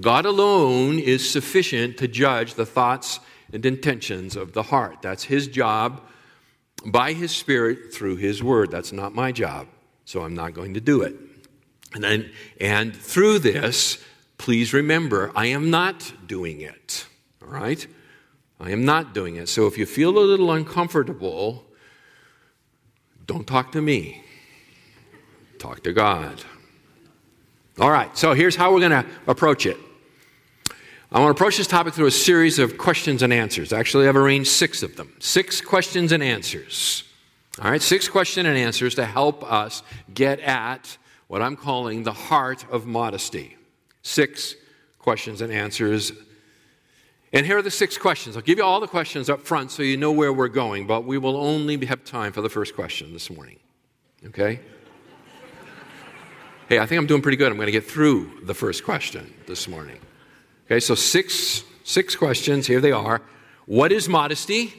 God 0.00 0.26
alone 0.26 0.98
is 0.98 1.28
sufficient 1.28 1.96
to 1.98 2.08
judge 2.08 2.54
the 2.54 2.66
thoughts 2.66 3.20
and 3.52 3.64
intentions 3.64 4.36
of 4.36 4.52
the 4.52 4.62
heart. 4.62 4.98
That's 5.02 5.24
His 5.24 5.48
job 5.48 6.02
by 6.84 7.12
His 7.12 7.34
Spirit 7.34 7.92
through 7.92 8.16
His 8.16 8.42
Word. 8.42 8.70
That's 8.70 8.92
not 8.92 9.14
my 9.14 9.32
job, 9.32 9.66
so 10.04 10.22
I'm 10.22 10.34
not 10.34 10.52
going 10.52 10.74
to 10.74 10.80
do 10.80 11.02
it. 11.02 11.16
And, 11.94 12.04
then, 12.04 12.30
and 12.60 12.94
through 12.94 13.38
this, 13.38 14.02
please 14.36 14.74
remember, 14.74 15.32
I 15.34 15.46
am 15.46 15.70
not 15.70 16.12
doing 16.26 16.60
it. 16.60 17.06
All 17.42 17.48
right? 17.48 17.86
I 18.60 18.70
am 18.70 18.84
not 18.84 19.14
doing 19.14 19.36
it. 19.36 19.48
So 19.48 19.66
if 19.66 19.78
you 19.78 19.86
feel 19.86 20.18
a 20.18 20.20
little 20.20 20.52
uncomfortable, 20.52 21.64
don't 23.26 23.46
talk 23.46 23.72
to 23.72 23.80
me. 23.80 24.22
Talk 25.58 25.82
to 25.84 25.92
God. 25.92 26.44
All 27.80 27.90
right, 27.90 28.16
so 28.16 28.34
here's 28.34 28.56
how 28.56 28.72
we're 28.72 28.80
going 28.80 29.04
to 29.04 29.06
approach 29.26 29.66
it. 29.66 29.76
I 31.10 31.20
want 31.20 31.36
to 31.36 31.40
approach 31.40 31.56
this 31.56 31.66
topic 31.66 31.94
through 31.94 32.06
a 32.06 32.10
series 32.10 32.58
of 32.58 32.76
questions 32.76 33.22
and 33.22 33.32
answers. 33.32 33.72
Actually, 33.72 34.08
I've 34.08 34.16
arranged 34.16 34.50
six 34.50 34.82
of 34.82 34.96
them. 34.96 35.14
Six 35.20 35.60
questions 35.60 36.12
and 36.12 36.22
answers. 36.22 37.04
All 37.62 37.70
right, 37.70 37.80
six 37.80 38.08
questions 38.08 38.46
and 38.46 38.56
answers 38.56 38.94
to 38.96 39.06
help 39.06 39.50
us 39.50 39.82
get 40.12 40.40
at 40.40 40.98
what 41.28 41.40
I'm 41.40 41.56
calling 41.56 42.02
the 42.02 42.12
heart 42.12 42.64
of 42.70 42.86
modesty. 42.86 43.56
Six 44.02 44.54
questions 44.98 45.40
and 45.40 45.52
answers 45.52 46.12
and 47.32 47.44
here 47.44 47.58
are 47.58 47.62
the 47.62 47.70
six 47.70 47.98
questions. 47.98 48.36
I'll 48.36 48.42
give 48.42 48.58
you 48.58 48.64
all 48.64 48.80
the 48.80 48.88
questions 48.88 49.28
up 49.28 49.42
front 49.42 49.70
so 49.70 49.82
you 49.82 49.96
know 49.96 50.12
where 50.12 50.32
we're 50.32 50.48
going, 50.48 50.86
but 50.86 51.04
we 51.04 51.18
will 51.18 51.36
only 51.36 51.84
have 51.86 52.04
time 52.04 52.32
for 52.32 52.40
the 52.40 52.48
first 52.48 52.74
question 52.74 53.12
this 53.12 53.30
morning. 53.30 53.58
Okay? 54.26 54.60
Hey, 56.68 56.78
I 56.78 56.86
think 56.86 57.00
I'm 57.00 57.06
doing 57.06 57.22
pretty 57.22 57.36
good. 57.36 57.50
I'm 57.50 57.56
going 57.56 57.66
to 57.66 57.72
get 57.72 57.86
through 57.86 58.30
the 58.42 58.54
first 58.54 58.84
question 58.84 59.32
this 59.46 59.66
morning. 59.66 59.98
Okay, 60.66 60.80
so 60.80 60.94
six 60.94 61.64
six 61.82 62.14
questions. 62.14 62.66
Here 62.66 62.80
they 62.80 62.92
are. 62.92 63.22
What 63.66 63.90
is 63.90 64.08
modesty? 64.08 64.74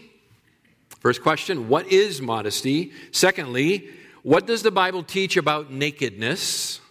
First 1.00 1.22
question, 1.22 1.70
what 1.70 1.88
is 1.88 2.22
modesty? 2.22 2.92
Secondly, 3.12 3.90
what 4.22 4.46
does 4.46 4.64
the 4.64 4.72
Bible 4.72 5.02
teach 5.02 5.38
about 5.38 5.72
nakedness? 5.72 6.82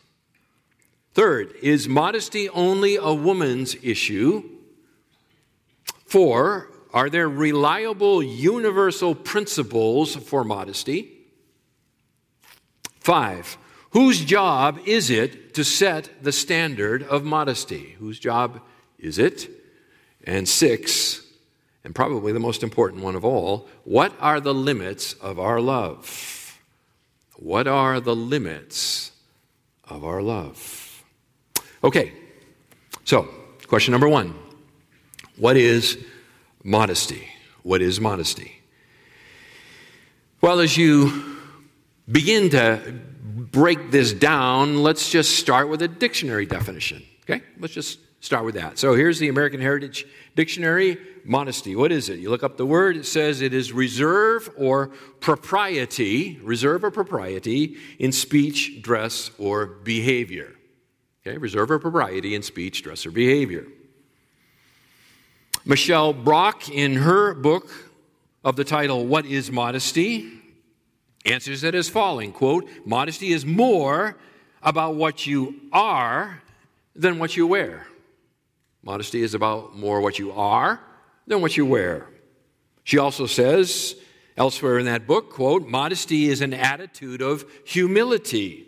Third, 1.13 1.53
is 1.63 1.89
modesty 1.89 2.49
only 2.49 2.97
a 2.97 3.13
woman's 3.13 3.77
issue? 3.83 4.49
Four, 6.07 6.71
are 6.93 7.11
there 7.11 7.29
reliable 7.29 8.23
universal 8.23 9.15
principles 9.15 10.17
for 10.17 10.43
modesty? 10.43 11.11
Five, 13.01 13.59
whose 13.91 14.25
job 14.25 14.81
is 14.87 15.11
it 15.11 15.55
to 15.55 15.65
set 15.65 16.11
the 16.23 16.33
standard 16.33 17.03
of 17.03 17.25
modesty? 17.25 17.97
Whose 17.99 18.19
job 18.19 18.61
is 18.99 19.19
it? 19.19 19.51
And 20.25 20.49
six, 20.49 21.23
and 21.85 21.95
probably 21.95 22.33
the 22.33 22.41
most 22.41 22.63
important 22.63 23.03
one 23.03 23.17
of 23.17 23.25
all, 23.25 23.69
what 23.85 24.13
are 24.21 24.41
the 24.41 24.55
limits 24.55 25.15
of 25.15 25.39
our 25.39 25.61
love? 25.61 26.59
What 27.37 27.67
are 27.67 28.01
the 28.01 28.17
limits 28.17 29.13
of 29.85 30.05
our 30.05 30.21
love? 30.21 31.05
Okay, 31.83 32.13
so 33.05 33.29
question 33.69 33.93
number 33.93 34.09
one 34.09 34.35
what 35.37 35.57
is 35.57 36.05
modesty? 36.65 37.29
What 37.63 37.81
is 37.81 38.01
modesty? 38.01 38.61
Well, 40.41 40.61
as 40.61 40.77
you 40.77 41.37
begin 42.11 42.51
to 42.51 43.01
break 43.59 43.91
this 43.91 44.13
down, 44.13 44.85
let's 44.85 45.11
just 45.11 45.37
start 45.37 45.69
with 45.69 45.83
a 45.83 45.89
dictionary 45.89 46.47
definition. 46.47 47.03
Okay? 47.23 47.43
Let's 47.59 47.75
just 47.75 47.99
start 48.21 48.45
with 48.45 48.55
that. 48.55 48.79
So 48.79 48.95
here's 48.95 49.19
the 49.19 49.29
American 49.29 49.61
Heritage 49.61 50.07
Dictionary 50.37 50.97
modesty. 51.25 51.75
What 51.75 51.91
is 51.91 52.09
it? 52.09 52.21
You 52.21 52.31
look 52.31 52.45
up 52.45 52.57
the 52.57 52.65
word, 52.65 52.97
it 52.97 53.05
says 53.05 53.41
it 53.41 53.53
is 53.53 53.73
reserve 53.73 54.49
or 54.57 54.93
propriety, 55.19 56.39
reserve 56.41 56.85
or 56.85 56.93
propriety 56.93 57.77
in 57.99 58.13
speech, 58.13 58.81
dress, 58.81 59.33
or 59.41 59.67
behavior. 59.67 60.55
Okay? 61.27 61.37
Reserve 61.37 61.73
or 61.73 61.81
propriety 61.81 62.37
in 62.37 62.43
speech, 62.45 62.85
dress, 62.85 63.05
or 63.07 63.11
behavior. 63.11 63.67
Michelle 65.65 66.13
Brock, 66.13 66.69
in 66.71 66.95
her 66.95 67.35
book 67.35 67.69
of 68.45 68.55
the 68.55 68.63
title, 68.63 69.05
What 69.05 69.27
is 69.27 69.51
Modesty? 69.51 70.38
Answers 71.25 71.65
it 71.65 71.75
as 71.75 71.89
following 71.89 72.33
quote, 72.33 72.69
Modesty 72.85 73.33
is 73.33 73.45
more 73.45 74.17
about 74.63 74.95
what 74.95 75.27
you 75.27 75.61
are 75.73 76.43
than 76.95 77.19
what 77.19 77.37
you 77.37 77.47
wear. 77.47 77.87
Modesty 78.83 79.23
is 79.23 79.35
about 79.35 79.77
more 79.77 80.01
what 80.01 80.19
you 80.19 80.33
are 80.33 80.81
than 81.27 81.41
what 81.41 81.57
you 81.57 81.67
wear. 81.67 82.09
She 82.85 82.99
also 82.99 83.27
says 83.27 83.97
elsewhere 84.37 84.79
in 84.79 84.87
that 84.87 85.07
book, 85.07 85.31
quote, 85.31 85.67
modesty 85.67 86.29
is 86.29 86.41
an 86.41 86.55
attitude 86.55 87.21
of 87.21 87.45
humility 87.65 88.67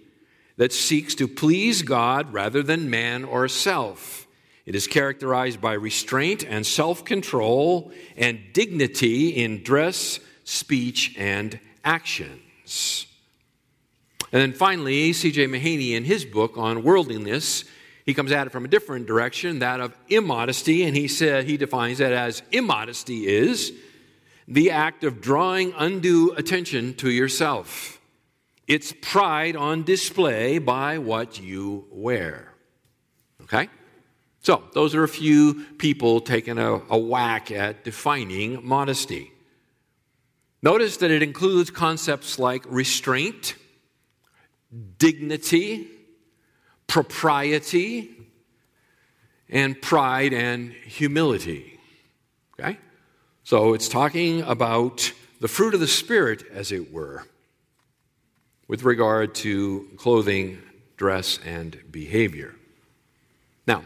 that 0.57 0.73
seeks 0.73 1.14
to 1.14 1.26
please 1.26 1.83
God 1.83 2.33
rather 2.33 2.62
than 2.62 2.90
man 2.90 3.25
or 3.25 3.49
self. 3.49 4.26
It 4.66 4.75
is 4.75 4.87
characterized 4.87 5.61
by 5.61 5.73
restraint 5.73 6.45
and 6.45 6.66
self 6.66 7.04
control 7.04 7.92
and 8.16 8.40
dignity 8.52 9.30
in 9.30 9.62
dress, 9.62 10.21
speech, 10.45 11.14
and 11.16 11.59
actions. 11.84 13.06
And 14.32 14.40
then 14.40 14.52
finally, 14.52 15.12
C.J. 15.12 15.46
Mahaney, 15.46 15.92
in 15.92 16.04
his 16.04 16.25
book 16.25 16.56
on 16.56 16.82
worldliness, 16.82 17.64
he 18.06 18.14
comes 18.14 18.32
at 18.32 18.46
it 18.46 18.50
from 18.50 18.64
a 18.64 18.68
different 18.68 19.06
direction, 19.06 19.58
that 19.58 19.80
of 19.80 19.96
immodesty, 20.08 20.84
and 20.84 20.96
he 20.96 21.08
said 21.08 21.44
he 21.44 21.56
defines 21.56 22.00
it 22.00 22.12
as 22.12 22.42
immodesty 22.52 23.26
is 23.26 23.72
the 24.46 24.72
act 24.72 25.04
of 25.04 25.20
drawing 25.20 25.72
undue 25.78 26.32
attention 26.32 26.94
to 26.94 27.08
yourself. 27.10 28.00
It's 28.66 28.92
pride 29.00 29.56
on 29.56 29.84
display 29.84 30.58
by 30.58 30.99
what 30.99 31.40
you 31.40 31.87
wear. 31.90 32.52
Okay? 33.42 33.68
So, 34.42 34.64
those 34.75 34.94
are 34.94 35.04
a 35.04 35.08
few 35.08 35.66
people 35.78 36.20
taking 36.20 36.58
a, 36.58 36.80
a 36.88 36.99
whack 36.99 37.50
at 37.50 37.84
defining 37.84 38.66
modesty. 38.66 39.32
Notice 40.62 40.99
that 40.99 41.11
it 41.11 41.23
includes 41.23 41.71
concepts 41.71 42.38
like 42.38 42.64
restraint, 42.69 43.55
dignity, 44.99 45.88
propriety, 46.87 48.11
and 49.49 49.81
pride 49.81 50.33
and 50.33 50.73
humility. 50.73 51.79
Okay? 52.59 52.79
So 53.43 53.73
it's 53.73 53.88
talking 53.88 54.43
about 54.43 55.12
the 55.40 55.49
fruit 55.49 55.73
of 55.73 55.81
the 55.81 55.87
Spirit, 55.87 56.45
as 56.52 56.73
it 56.73 56.93
were, 56.93 57.25
with 58.69 58.83
regard 58.83 59.35
to 59.37 59.88
clothing, 59.97 60.59
dress, 60.99 61.38
and 61.45 61.81
behavior. 61.90 62.55
Now, 63.67 63.83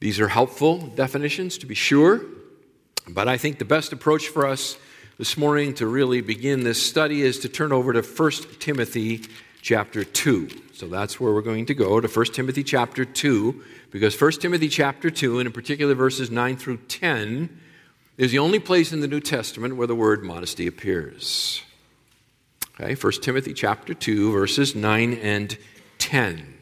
these 0.00 0.20
are 0.20 0.28
helpful 0.28 0.78
definitions 0.78 1.56
to 1.58 1.66
be 1.66 1.74
sure, 1.74 2.20
but 3.08 3.26
I 3.26 3.38
think 3.38 3.58
the 3.58 3.64
best 3.64 3.92
approach 3.92 4.28
for 4.28 4.46
us 4.46 4.76
this 5.18 5.36
morning 5.36 5.74
to 5.74 5.84
really 5.84 6.20
begin 6.20 6.62
this 6.62 6.80
study 6.80 7.22
is 7.22 7.40
to 7.40 7.48
turn 7.48 7.72
over 7.72 7.92
to 7.92 8.02
1 8.02 8.30
Timothy 8.60 9.20
chapter 9.60 10.04
2. 10.04 10.48
So 10.74 10.86
that's 10.86 11.18
where 11.18 11.32
we're 11.32 11.42
going 11.42 11.66
to 11.66 11.74
go 11.74 12.00
to 12.00 12.06
1 12.06 12.26
Timothy 12.26 12.62
chapter 12.62 13.04
2 13.04 13.64
because 13.90 14.18
1 14.20 14.32
Timothy 14.32 14.68
chapter 14.68 15.10
2 15.10 15.40
and 15.40 15.48
in 15.48 15.52
particular 15.52 15.94
verses 15.94 16.30
9 16.30 16.56
through 16.56 16.76
10 16.86 17.60
is 18.16 18.30
the 18.30 18.38
only 18.38 18.60
place 18.60 18.92
in 18.92 19.00
the 19.00 19.08
New 19.08 19.18
Testament 19.18 19.74
where 19.74 19.88
the 19.88 19.96
word 19.96 20.22
modesty 20.22 20.68
appears. 20.68 21.62
Okay, 22.80 22.94
1 22.94 23.12
Timothy 23.14 23.54
chapter 23.54 23.94
2 23.94 24.30
verses 24.30 24.76
9 24.76 25.14
and 25.14 25.58
10 25.98 26.54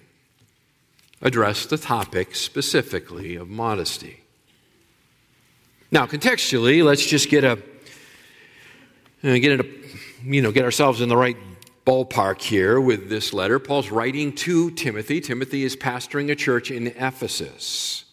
address 1.20 1.66
the 1.66 1.76
topic 1.76 2.34
specifically 2.34 3.36
of 3.36 3.50
modesty. 3.50 4.22
Now, 5.92 6.06
contextually, 6.06 6.82
let's 6.82 7.04
just 7.04 7.28
get 7.28 7.44
a 7.44 7.62
uh, 9.26 9.38
get 9.38 9.60
a, 9.60 9.66
you 10.22 10.40
know 10.40 10.52
get 10.52 10.64
ourselves 10.64 11.00
in 11.00 11.08
the 11.08 11.16
right 11.16 11.36
ballpark 11.84 12.40
here 12.40 12.80
with 12.80 13.08
this 13.08 13.32
letter. 13.32 13.58
Paul's 13.58 13.90
writing 13.90 14.32
to 14.32 14.70
Timothy. 14.70 15.20
Timothy 15.20 15.64
is 15.64 15.76
pastoring 15.76 16.30
a 16.30 16.34
church 16.36 16.70
in 16.70 16.88
Ephesus. 16.88 18.04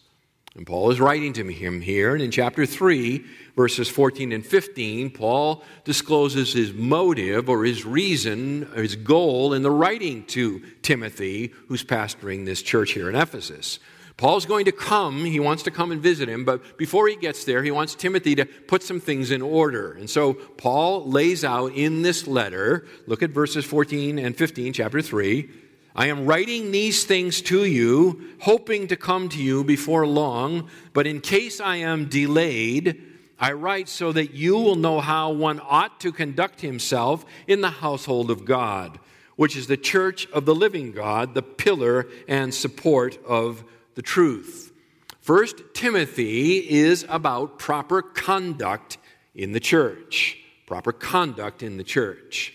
And 0.56 0.66
Paul 0.66 0.90
is 0.92 1.00
writing 1.00 1.32
to 1.34 1.44
him 1.48 1.80
here. 1.80 2.14
And 2.14 2.22
in 2.22 2.30
chapter 2.30 2.64
3, 2.64 3.24
verses 3.56 3.88
14 3.88 4.30
and 4.30 4.46
15, 4.46 5.10
Paul 5.10 5.64
discloses 5.82 6.52
his 6.52 6.72
motive 6.72 7.48
or 7.48 7.64
his 7.64 7.84
reason, 7.84 8.64
or 8.76 8.82
his 8.82 8.94
goal 8.94 9.52
in 9.52 9.62
the 9.62 9.70
writing 9.72 10.24
to 10.26 10.60
Timothy, 10.82 11.52
who's 11.66 11.82
pastoring 11.82 12.44
this 12.44 12.62
church 12.62 12.92
here 12.92 13.08
in 13.08 13.16
Ephesus. 13.16 13.80
Paul's 14.16 14.46
going 14.46 14.64
to 14.66 14.72
come. 14.72 15.24
He 15.24 15.40
wants 15.40 15.64
to 15.64 15.72
come 15.72 15.90
and 15.90 16.00
visit 16.00 16.28
him, 16.28 16.44
but 16.44 16.78
before 16.78 17.08
he 17.08 17.16
gets 17.16 17.44
there, 17.44 17.64
he 17.64 17.72
wants 17.72 17.94
Timothy 17.94 18.36
to 18.36 18.44
put 18.44 18.82
some 18.82 19.00
things 19.00 19.30
in 19.32 19.42
order. 19.42 19.92
And 19.92 20.08
so 20.08 20.34
Paul 20.34 21.10
lays 21.10 21.44
out 21.44 21.72
in 21.72 22.02
this 22.02 22.26
letter, 22.28 22.86
look 23.06 23.22
at 23.22 23.30
verses 23.30 23.64
14 23.64 24.18
and 24.18 24.36
15, 24.36 24.72
chapter 24.72 25.02
3. 25.02 25.50
I 25.96 26.06
am 26.06 26.26
writing 26.26 26.70
these 26.70 27.04
things 27.04 27.40
to 27.42 27.64
you, 27.64 28.34
hoping 28.40 28.88
to 28.88 28.96
come 28.96 29.28
to 29.30 29.42
you 29.42 29.62
before 29.64 30.06
long, 30.06 30.68
but 30.92 31.06
in 31.06 31.20
case 31.20 31.60
I 31.60 31.76
am 31.76 32.08
delayed, 32.08 33.00
I 33.38 33.52
write 33.52 33.88
so 33.88 34.12
that 34.12 34.32
you 34.32 34.56
will 34.56 34.76
know 34.76 35.00
how 35.00 35.30
one 35.30 35.60
ought 35.62 36.00
to 36.00 36.12
conduct 36.12 36.60
himself 36.60 37.24
in 37.46 37.60
the 37.60 37.70
household 37.70 38.30
of 38.30 38.44
God, 38.44 38.98
which 39.36 39.56
is 39.56 39.66
the 39.66 39.76
church 39.76 40.28
of 40.32 40.46
the 40.46 40.54
living 40.54 40.92
God, 40.92 41.34
the 41.34 41.42
pillar 41.42 42.08
and 42.26 42.54
support 42.54 43.18
of 43.24 43.64
the 43.94 44.02
truth. 44.02 44.72
First 45.20 45.62
Timothy 45.72 46.58
is 46.58 47.06
about 47.08 47.58
proper 47.58 48.02
conduct 48.02 48.98
in 49.34 49.52
the 49.52 49.60
church. 49.60 50.38
Proper 50.66 50.92
conduct 50.92 51.62
in 51.62 51.76
the 51.76 51.84
church. 51.84 52.52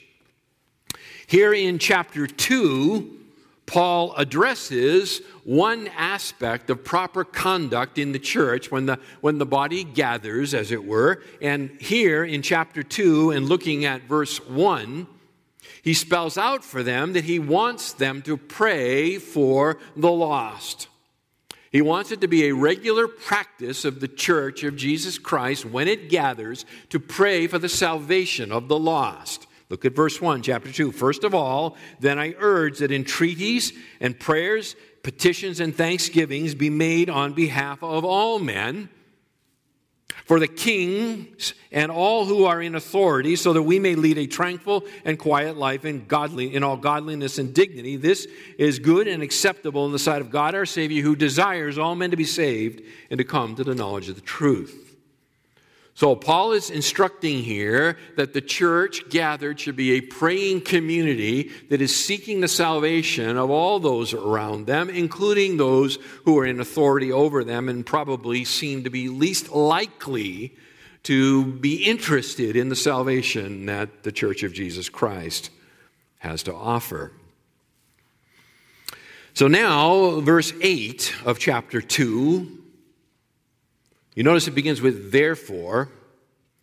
Here 1.28 1.54
in 1.54 1.80
chapter 1.80 2.26
2, 2.26 3.18
Paul 3.66 4.16
addresses 4.16 5.22
one 5.44 5.90
aspect 5.90 6.72
of 6.72 6.84
proper 6.84 7.24
conduct 7.24 8.00
in 8.00 8.14
the 8.14 8.20
church 8.20 8.72
when 8.72 8.88
the, 8.88 9.00
when 9.22 9.38
the 9.38 9.46
body 9.46 9.84
gathers, 9.84 10.56
as 10.56 10.72
it 10.72 10.84
were. 10.84 11.22
And 11.40 11.70
here 11.80 12.24
in 12.24 12.42
chapter 12.42 12.82
2, 12.82 13.30
and 13.30 13.48
looking 13.48 13.86
at 13.86 14.04
verse 14.04 14.40
1, 14.48 15.06
he 15.84 15.94
spells 15.94 16.36
out 16.36 16.64
for 16.64 16.82
them 16.82 17.14
that 17.14 17.26
he 17.26 17.38
wants 17.38 17.94
them 17.94 18.24
to 18.24 18.38
pray 18.38 19.20
for 19.20 19.78
the 19.96 20.12
lost. 20.12 20.88
He 21.72 21.82
wants 21.82 22.12
it 22.12 22.22
to 22.22 22.28
be 22.28 22.46
a 22.46 22.54
regular 22.54 23.08
practice 23.08 23.86
of 23.86 24.00
the 24.00 24.08
church 24.08 24.64
of 24.64 24.76
Jesus 24.76 25.20
Christ 25.20 25.66
when 25.66 25.88
it 25.88 26.10
gathers 26.10 26.66
to 26.90 27.00
pray 27.00 27.46
for 27.48 27.60
the 27.60 27.70
salvation 27.70 28.52
of 28.52 28.68
the 28.68 28.80
lost. 28.80 29.46
Look 29.70 29.86
at 29.86 29.96
verse 29.96 30.20
1, 30.20 30.42
chapter 30.42 30.72
2. 30.72 30.92
First 30.92 31.24
of 31.24 31.36
all, 31.36 31.78
then 32.00 32.18
I 32.18 32.34
urge 32.40 32.80
that 32.80 32.92
entreaties 32.92 33.72
and 34.00 34.20
prayers, 34.20 34.76
petitions, 35.04 35.60
and 35.60 35.76
thanksgivings 35.76 36.56
be 36.56 36.72
made 36.72 37.08
on 37.08 37.34
behalf 37.34 37.84
of 37.84 38.04
all 38.04 38.40
men 38.40 38.90
for 40.26 40.40
the 40.40 40.48
kings 40.48 41.54
and 41.72 41.92
all 41.92 42.26
who 42.26 42.46
are 42.46 42.62
in 42.62 42.76
authority, 42.76 43.36
so 43.36 43.54
that 43.54 43.64
we 43.64 43.80
may 43.80 43.96
lead 43.96 44.18
a 44.18 44.28
tranquil 44.28 44.86
and 45.06 45.18
quiet 45.18 45.58
life 45.58 45.86
in 45.86 46.06
godly 46.06 46.54
in 46.54 46.64
all 46.64 46.78
godliness 46.78 47.38
and 47.38 47.54
dignity. 47.54 47.96
This 47.96 48.28
is 48.58 48.80
good 48.80 49.08
and 49.08 49.24
acceptable 49.24 49.86
in 49.86 49.92
the 49.92 50.00
sight 50.00 50.22
of 50.22 50.30
God 50.30 50.56
our 50.56 50.66
Savior, 50.66 51.02
who 51.02 51.16
desires 51.16 51.78
all 51.78 51.96
men 51.96 52.12
to 52.12 52.18
be 52.18 52.26
saved 52.26 52.84
and 53.10 53.18
to 53.18 53.24
come 53.24 53.56
to 53.56 53.64
the 53.64 53.76
knowledge 53.76 54.10
of 54.10 54.16
the 54.16 54.22
truth. 54.22 54.89
So, 56.00 56.16
Paul 56.16 56.54
is 56.54 56.70
instructing 56.70 57.44
here 57.44 57.98
that 58.16 58.32
the 58.32 58.40
church 58.40 59.10
gathered 59.10 59.60
should 59.60 59.76
be 59.76 59.98
a 59.98 60.02
praying 60.02 60.62
community 60.62 61.52
that 61.70 61.82
is 61.82 61.94
seeking 61.94 62.40
the 62.40 62.48
salvation 62.48 63.36
of 63.36 63.50
all 63.50 63.82
those 63.82 64.14
around 64.14 64.66
them, 64.66 64.90
including 64.90 65.58
those 65.58 65.98
who 66.24 66.40
are 66.40 66.46
in 66.46 66.62
authority 66.62 67.12
over 67.12 67.44
them 67.44 67.68
and 67.68 67.86
probably 67.86 68.46
seem 68.46 68.86
to 68.86 68.90
be 68.90 69.10
least 69.10 69.50
likely 69.50 70.56
to 71.04 71.44
be 71.44 71.84
interested 71.84 72.56
in 72.56 72.70
the 72.70 72.78
salvation 72.78 73.66
that 73.66 74.04
the 74.04 74.14
church 74.14 74.44
of 74.44 74.54
Jesus 74.54 74.88
Christ 74.88 75.50
has 76.20 76.44
to 76.44 76.56
offer. 76.56 77.12
So, 79.34 79.50
now, 79.50 80.22
verse 80.22 80.54
8 80.62 81.14
of 81.26 81.40
chapter 81.40 81.82
2 81.82 82.59
you 84.20 84.26
notice 84.26 84.50
it 84.50 84.52
begins 84.52 84.82
with 84.82 85.14
therefore. 85.14 85.88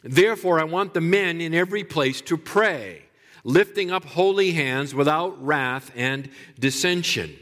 Therefore, 0.05 0.61
I 0.61 0.65
want 0.65 0.93
the 0.93 1.01
men 1.01 1.41
in 1.41 1.55
every 1.55 1.85
place 1.85 2.21
to 2.21 2.37
pray, 2.37 3.05
lifting 3.45 3.91
up 3.91 4.05
holy 4.05 4.53
hands 4.53 4.95
without 4.95 5.43
wrath 5.43 5.91
and 5.97 6.29
dissension. 6.59 7.35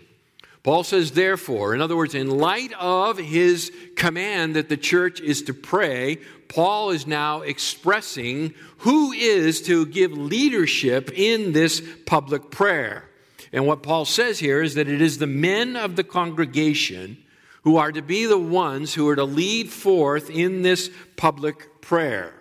Paul 0.63 0.85
says, 0.85 1.11
therefore, 1.11 1.75
in 1.75 1.81
other 1.81 1.97
words, 1.97 2.15
in 2.15 2.31
light 2.31 2.73
of 2.79 3.19
his 3.19 3.73
command 3.97 4.55
that 4.55 4.69
the 4.69 4.77
church 4.77 5.21
is 5.21 5.43
to 5.43 5.53
pray, 5.53 6.19
Paul 6.47 6.91
is 6.91 7.09
now 7.09 7.41
expressing 7.41 8.55
who 8.79 9.11
is 9.11 9.63
to 9.63 9.85
give 9.85 10.13
leadership 10.13 11.11
in 11.13 11.51
this 11.51 11.83
public 12.07 12.53
prayer. 12.53 13.11
And 13.53 13.67
what 13.67 13.83
Paul 13.83 14.05
says 14.05 14.39
here 14.39 14.63
is 14.63 14.77
that 14.77 14.87
it 14.87 15.03
is 15.03 15.19
the 15.19 15.27
men 15.27 15.75
of 15.75 15.97
the 15.97 16.05
congregation 16.05 17.17
who 17.65 17.77
are 17.77 17.91
to 17.91 18.03
be 18.03 18.27
the 18.27 18.39
ones 18.39 18.95
who 18.95 19.09
are 19.09 19.17
to 19.17 19.25
lead 19.25 19.71
forth 19.71 20.31
in 20.31 20.63
this 20.63 20.91
public 21.17 21.81
prayer 21.81 22.33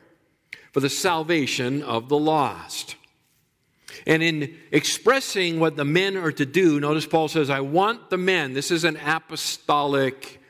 for 0.72 0.80
the 0.80 0.90
salvation 0.90 1.82
of 1.82 2.10
the 2.10 2.18
lost. 2.18 2.96
And 4.06 4.22
in 4.22 4.58
expressing 4.72 5.60
what 5.60 5.78
the 5.78 5.86
men 5.86 6.18
are 6.18 6.32
to 6.32 6.46
do, 6.46 6.80
notice 6.80 7.06
Paul 7.06 7.30
says, 7.30 7.50
I 7.50 7.62
want 7.62 8.10
the 8.10 8.18
men. 8.18 8.54
This 8.54 8.70
is 8.70 8.84
an 8.84 8.98
apostolic 8.98 10.42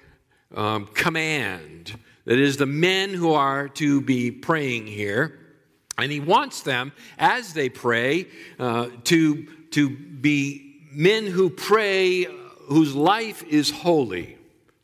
um, 0.55 0.87
command. 0.87 1.97
That 2.25 2.39
is 2.39 2.57
the 2.57 2.65
men 2.65 3.13
who 3.13 3.33
are 3.33 3.67
to 3.69 4.01
be 4.01 4.31
praying 4.31 4.87
here. 4.87 5.39
And 5.97 6.11
he 6.11 6.19
wants 6.19 6.63
them, 6.63 6.93
as 7.19 7.53
they 7.53 7.69
pray, 7.69 8.27
uh, 8.57 8.87
to, 9.03 9.45
to 9.71 9.89
be 9.89 10.81
men 10.91 11.27
who 11.27 11.49
pray 11.49 12.23
whose 12.67 12.95
life 12.95 13.43
is 13.43 13.69
holy. 13.69 14.37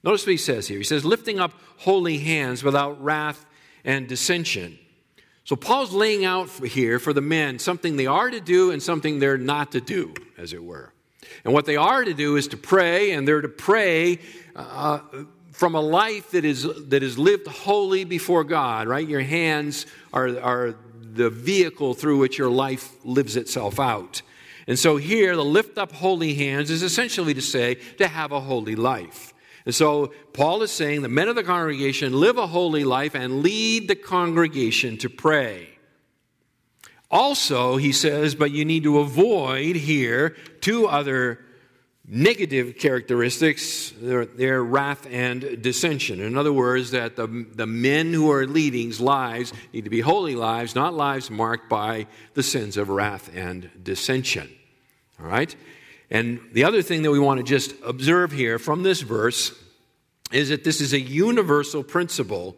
Notice 0.04 0.26
what 0.26 0.32
he 0.32 0.38
says 0.38 0.68
here. 0.68 0.78
He 0.78 0.84
says, 0.84 1.04
lifting 1.04 1.40
up 1.40 1.54
holy 1.78 2.20
hands 2.20 2.64
without 2.64 3.04
wrath 3.04 3.46
and 3.84 4.08
dissension. 4.08 4.78
So 5.44 5.56
Paul's 5.56 5.94
laying 5.94 6.26
out 6.26 6.50
here 6.50 7.00
for 7.00 7.12
the 7.12 7.22
men 7.22 7.60
something 7.60 7.98
they 7.98 8.06
are 8.06 8.30
to 8.30 8.40
do 8.40 8.72
and 8.72 8.82
something 8.82 9.20
they're 9.20 9.38
not 9.38 9.72
to 9.74 9.82
do, 9.82 10.14
as 10.38 10.54
it 10.54 10.64
were. 10.64 10.94
And 11.44 11.54
what 11.54 11.66
they 11.66 11.76
are 11.76 12.04
to 12.04 12.14
do 12.14 12.36
is 12.36 12.48
to 12.50 12.58
pray, 12.58 13.12
and 13.12 13.28
they're 13.28 13.42
to 13.42 13.50
pray 13.50 14.20
uh, 14.56 15.00
from 15.52 15.76
a 15.76 15.82
life 15.82 16.32
that 16.32 16.46
is, 16.46 16.68
that 16.90 17.04
is 17.04 17.18
lived 17.18 17.48
holy 17.48 18.04
before 18.04 18.44
God, 18.44 18.88
right? 18.88 19.08
Your 19.08 19.22
hands 19.22 19.86
are, 20.14 20.40
are 20.40 20.76
the 21.14 21.30
vehicle 21.30 21.94
through 21.94 22.20
which 22.20 22.38
your 22.38 22.50
life 22.50 22.94
lives 23.04 23.36
itself 23.36 23.80
out. 23.80 24.22
And 24.68 24.78
so 24.78 24.98
here, 24.98 25.36
the 25.36 25.44
lift 25.44 25.78
up 25.78 25.92
holy 25.92 26.36
hands 26.36 26.70
is 26.70 26.84
essentially 26.84 27.34
to 27.34 27.42
say 27.42 27.76
to 27.98 28.08
have 28.08 28.32
a 28.32 28.40
holy 28.40 28.76
life. 28.76 29.34
And 29.70 29.76
so 29.76 30.14
Paul 30.34 30.64
is 30.64 30.72
saying 30.72 31.04
the 31.04 31.10
men 31.10 31.28
of 31.28 31.36
the 31.36 31.44
congregation 31.44 32.20
live 32.20 32.40
a 32.40 32.48
holy 32.48 32.84
life 32.84 33.14
and 33.14 33.44
lead 33.44 33.88
the 33.88 33.96
congregation 33.96 34.98
to 34.98 35.12
pray. 35.12 35.70
Also, 37.12 37.78
he 37.78 37.92
says, 37.92 38.34
but 38.34 38.50
you 38.50 38.66
need 38.66 38.82
to 38.82 38.98
avoid 38.98 39.76
here 39.76 40.36
two 40.62 40.88
other 40.88 41.38
negative 42.04 42.80
characteristics 42.80 43.94
their, 44.02 44.26
their, 44.26 44.64
wrath 44.64 45.06
and 45.12 45.62
dissension. 45.62 46.20
In 46.20 46.36
other 46.36 46.52
words, 46.52 46.90
that 46.90 47.16
the, 47.16 47.28
the 47.28 47.68
men 47.68 48.12
who 48.12 48.32
are 48.32 48.48
leading's 48.48 49.00
lives 49.00 49.54
need 49.72 49.84
to 49.84 49.92
be 49.92 50.02
holy 50.02 50.34
lives, 50.36 50.74
not 50.74 50.96
lives 50.96 51.30
marked 51.30 51.70
by 51.70 52.08
the 52.34 52.42
sins 52.42 52.76
of 52.76 52.90
wrath 52.90 53.30
and 53.36 53.70
dissension. 53.84 54.50
All 55.20 55.28
right? 55.28 55.56
And 56.12 56.40
the 56.54 56.64
other 56.64 56.82
thing 56.82 57.04
that 57.04 57.12
we 57.12 57.20
want 57.20 57.40
to 57.40 57.44
just 57.44 57.74
observe 57.86 58.32
here 58.32 58.58
from 58.58 58.84
this 58.84 59.02
verse 59.02 59.54
is 60.32 60.50
that 60.50 60.64
this 60.64 60.82
is 60.82 60.94
a 60.94 61.00
universal 61.00 61.84
principle. 61.84 62.56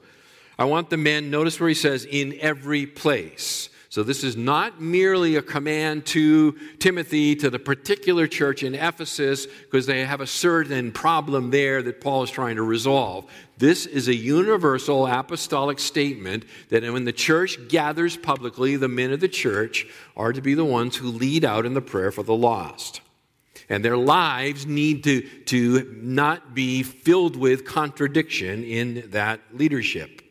I 0.57 0.65
want 0.65 0.89
the 0.89 0.97
men, 0.97 1.29
notice 1.29 1.59
where 1.59 1.69
he 1.69 1.75
says, 1.75 2.05
in 2.05 2.37
every 2.39 2.85
place. 2.85 3.69
So 3.89 4.03
this 4.03 4.23
is 4.23 4.37
not 4.37 4.79
merely 4.79 5.35
a 5.35 5.41
command 5.41 6.05
to 6.07 6.53
Timothy, 6.79 7.35
to 7.35 7.49
the 7.49 7.59
particular 7.59 8.25
church 8.25 8.63
in 8.63 8.73
Ephesus, 8.73 9.47
because 9.47 9.85
they 9.85 10.05
have 10.05 10.21
a 10.21 10.27
certain 10.27 10.93
problem 10.93 11.51
there 11.51 11.81
that 11.81 11.99
Paul 11.99 12.23
is 12.23 12.31
trying 12.31 12.55
to 12.55 12.63
resolve. 12.63 13.25
This 13.57 13.85
is 13.85 14.07
a 14.07 14.15
universal 14.15 15.05
apostolic 15.07 15.77
statement 15.77 16.45
that 16.69 16.83
when 16.83 17.03
the 17.03 17.11
church 17.11 17.67
gathers 17.67 18.15
publicly, 18.15 18.77
the 18.77 18.87
men 18.87 19.11
of 19.11 19.19
the 19.19 19.27
church 19.27 19.85
are 20.15 20.31
to 20.31 20.41
be 20.41 20.53
the 20.53 20.63
ones 20.63 20.95
who 20.95 21.07
lead 21.07 21.43
out 21.43 21.65
in 21.65 21.73
the 21.73 21.81
prayer 21.81 22.11
for 22.11 22.23
the 22.23 22.33
lost. 22.35 23.01
And 23.71 23.85
their 23.85 23.95
lives 23.95 24.65
need 24.65 25.05
to, 25.05 25.21
to 25.45 25.97
not 26.01 26.53
be 26.53 26.83
filled 26.83 27.37
with 27.37 27.63
contradiction 27.63 28.65
in 28.65 29.11
that 29.11 29.39
leadership. 29.53 30.21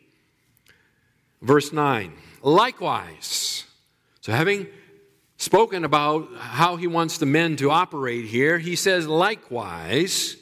Verse 1.41 1.73
9. 1.73 2.13
Likewise, 2.43 3.65
so 4.19 4.31
having 4.31 4.67
spoken 5.37 5.83
about 5.83 6.29
how 6.37 6.75
he 6.75 6.85
wants 6.85 7.17
the 7.17 7.25
men 7.25 7.55
to 7.55 7.71
operate 7.71 8.25
here, 8.25 8.59
he 8.59 8.75
says, 8.75 9.07
likewise, 9.07 10.35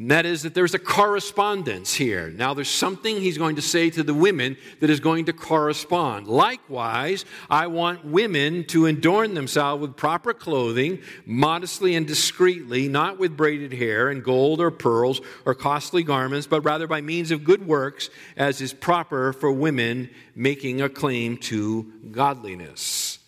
and 0.00 0.10
that 0.10 0.24
is 0.24 0.44
that 0.44 0.54
there's 0.54 0.72
a 0.72 0.78
correspondence 0.78 1.92
here. 1.92 2.30
Now, 2.30 2.54
there's 2.54 2.70
something 2.70 3.20
he's 3.20 3.36
going 3.36 3.56
to 3.56 3.62
say 3.62 3.90
to 3.90 4.02
the 4.02 4.14
women 4.14 4.56
that 4.80 4.88
is 4.88 4.98
going 4.98 5.26
to 5.26 5.34
correspond. 5.34 6.26
Likewise, 6.26 7.26
I 7.50 7.66
want 7.66 8.06
women 8.06 8.64
to 8.68 8.86
adorn 8.86 9.34
themselves 9.34 9.82
with 9.82 9.98
proper 9.98 10.32
clothing, 10.32 11.00
modestly 11.26 11.96
and 11.96 12.06
discreetly, 12.06 12.88
not 12.88 13.18
with 13.18 13.36
braided 13.36 13.74
hair 13.74 14.08
and 14.08 14.24
gold 14.24 14.62
or 14.62 14.70
pearls 14.70 15.20
or 15.44 15.54
costly 15.54 16.02
garments, 16.02 16.46
but 16.46 16.62
rather 16.62 16.86
by 16.86 17.02
means 17.02 17.30
of 17.30 17.44
good 17.44 17.66
works, 17.66 18.08
as 18.38 18.62
is 18.62 18.72
proper 18.72 19.34
for 19.34 19.52
women 19.52 20.08
making 20.34 20.80
a 20.80 20.88
claim 20.88 21.36
to 21.36 21.92
godliness. 22.10 23.18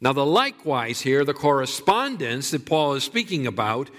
Now, 0.00 0.12
the 0.12 0.26
likewise 0.26 1.02
here, 1.02 1.24
the 1.24 1.34
correspondence 1.34 2.50
that 2.50 2.66
Paul 2.66 2.94
is 2.94 3.04
speaking 3.04 3.46
about, 3.46 3.90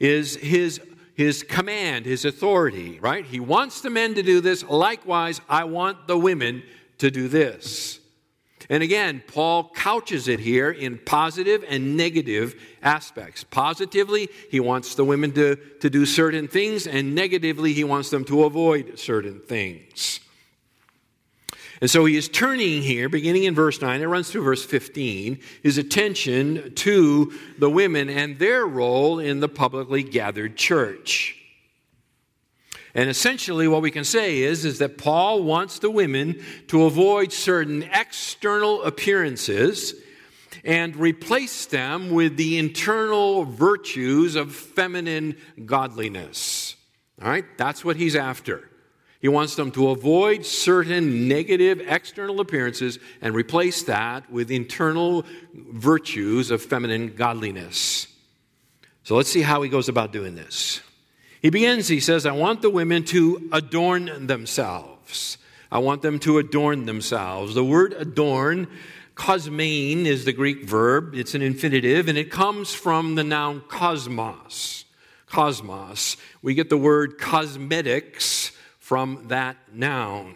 is 0.00 0.34
his 0.34 0.80
his 1.16 1.42
command, 1.42 2.04
his 2.04 2.24
authority, 2.26 3.00
right? 3.00 3.24
He 3.24 3.40
wants 3.40 3.80
the 3.80 3.90
men 3.90 4.14
to 4.14 4.22
do 4.22 4.40
this. 4.40 4.62
Likewise, 4.62 5.40
I 5.48 5.64
want 5.64 6.06
the 6.06 6.18
women 6.18 6.62
to 6.98 7.10
do 7.10 7.26
this. 7.26 8.00
And 8.68 8.82
again, 8.82 9.22
Paul 9.26 9.70
couches 9.74 10.28
it 10.28 10.40
here 10.40 10.70
in 10.70 10.98
positive 10.98 11.64
and 11.68 11.96
negative 11.96 12.60
aspects. 12.82 13.44
Positively, 13.44 14.28
he 14.50 14.60
wants 14.60 14.94
the 14.94 15.04
women 15.04 15.32
to, 15.32 15.56
to 15.56 15.88
do 15.88 16.04
certain 16.04 16.48
things, 16.48 16.86
and 16.86 17.14
negatively, 17.14 17.72
he 17.72 17.84
wants 17.84 18.10
them 18.10 18.24
to 18.26 18.44
avoid 18.44 18.98
certain 18.98 19.40
things. 19.40 20.20
And 21.80 21.90
so 21.90 22.04
he 22.06 22.16
is 22.16 22.28
turning 22.28 22.82
here, 22.82 23.08
beginning 23.08 23.44
in 23.44 23.54
verse 23.54 23.80
9, 23.82 24.00
it 24.00 24.06
runs 24.06 24.30
through 24.30 24.44
verse 24.44 24.64
15, 24.64 25.38
his 25.62 25.76
attention 25.76 26.74
to 26.76 27.32
the 27.58 27.68
women 27.68 28.08
and 28.08 28.38
their 28.38 28.64
role 28.66 29.18
in 29.18 29.40
the 29.40 29.48
publicly 29.48 30.02
gathered 30.02 30.56
church. 30.56 31.36
And 32.94 33.10
essentially, 33.10 33.68
what 33.68 33.82
we 33.82 33.90
can 33.90 34.04
say 34.04 34.38
is, 34.38 34.64
is 34.64 34.78
that 34.78 34.96
Paul 34.96 35.42
wants 35.42 35.80
the 35.80 35.90
women 35.90 36.42
to 36.68 36.84
avoid 36.84 37.30
certain 37.30 37.82
external 37.82 38.82
appearances 38.84 39.94
and 40.64 40.96
replace 40.96 41.66
them 41.66 42.10
with 42.10 42.38
the 42.38 42.56
internal 42.56 43.44
virtues 43.44 44.34
of 44.34 44.54
feminine 44.54 45.36
godliness. 45.66 46.74
All 47.20 47.28
right? 47.28 47.44
That's 47.58 47.84
what 47.84 47.96
he's 47.96 48.16
after. 48.16 48.66
He 49.20 49.28
wants 49.28 49.54
them 49.54 49.70
to 49.72 49.90
avoid 49.90 50.44
certain 50.44 51.26
negative 51.26 51.80
external 51.86 52.40
appearances 52.40 52.98
and 53.22 53.34
replace 53.34 53.82
that 53.84 54.30
with 54.30 54.50
internal 54.50 55.24
virtues 55.54 56.50
of 56.50 56.62
feminine 56.62 57.14
godliness. 57.14 58.08
So 59.04 59.16
let's 59.16 59.30
see 59.30 59.42
how 59.42 59.62
he 59.62 59.68
goes 59.68 59.88
about 59.88 60.12
doing 60.12 60.34
this. 60.34 60.80
He 61.40 61.50
begins, 61.50 61.88
he 61.88 62.00
says, 62.00 62.26
I 62.26 62.32
want 62.32 62.60
the 62.60 62.70
women 62.70 63.04
to 63.04 63.48
adorn 63.52 64.26
themselves. 64.26 65.38
I 65.70 65.78
want 65.78 66.02
them 66.02 66.18
to 66.20 66.38
adorn 66.38 66.86
themselves. 66.86 67.54
The 67.54 67.64
word 67.64 67.92
adorn, 67.92 68.68
kosmein, 69.14 70.06
is 70.06 70.24
the 70.24 70.32
Greek 70.32 70.64
verb. 70.64 71.14
It's 71.14 71.34
an 71.34 71.42
infinitive, 71.42 72.08
and 72.08 72.18
it 72.18 72.30
comes 72.30 72.74
from 72.74 73.14
the 73.14 73.24
noun 73.24 73.62
cosmos. 73.68 74.84
Cosmos. 75.26 76.16
We 76.42 76.54
get 76.54 76.68
the 76.68 76.76
word 76.76 77.18
cosmetics 77.18 78.35
from 78.86 79.24
that 79.26 79.56
noun. 79.72 80.32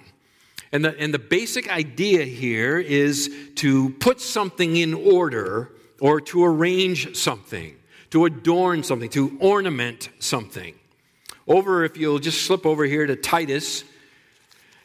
And 0.73 0.85
the, 0.85 0.99
and 0.99 1.15
the 1.15 1.21
basic 1.21 1.71
idea 1.71 2.25
here 2.25 2.81
is 2.81 3.33
to 3.55 3.91
put 3.91 4.21
something 4.21 4.77
in 4.77 4.93
order 4.93 5.71
or 6.01 6.21
to 6.23 6.45
arrange 6.45 7.15
something, 7.17 7.77
to 8.11 8.25
adorn 8.25 8.83
something, 8.83 9.09
to 9.11 9.39
ornament 9.39 10.09
something. 10.19 10.75
Over, 11.47 11.85
if 11.85 11.97
you'll 11.97 12.19
just 12.19 12.43
slip 12.43 12.67
over 12.67 12.85
here 12.87 13.07
to 13.07 13.15
Titus 13.15 13.85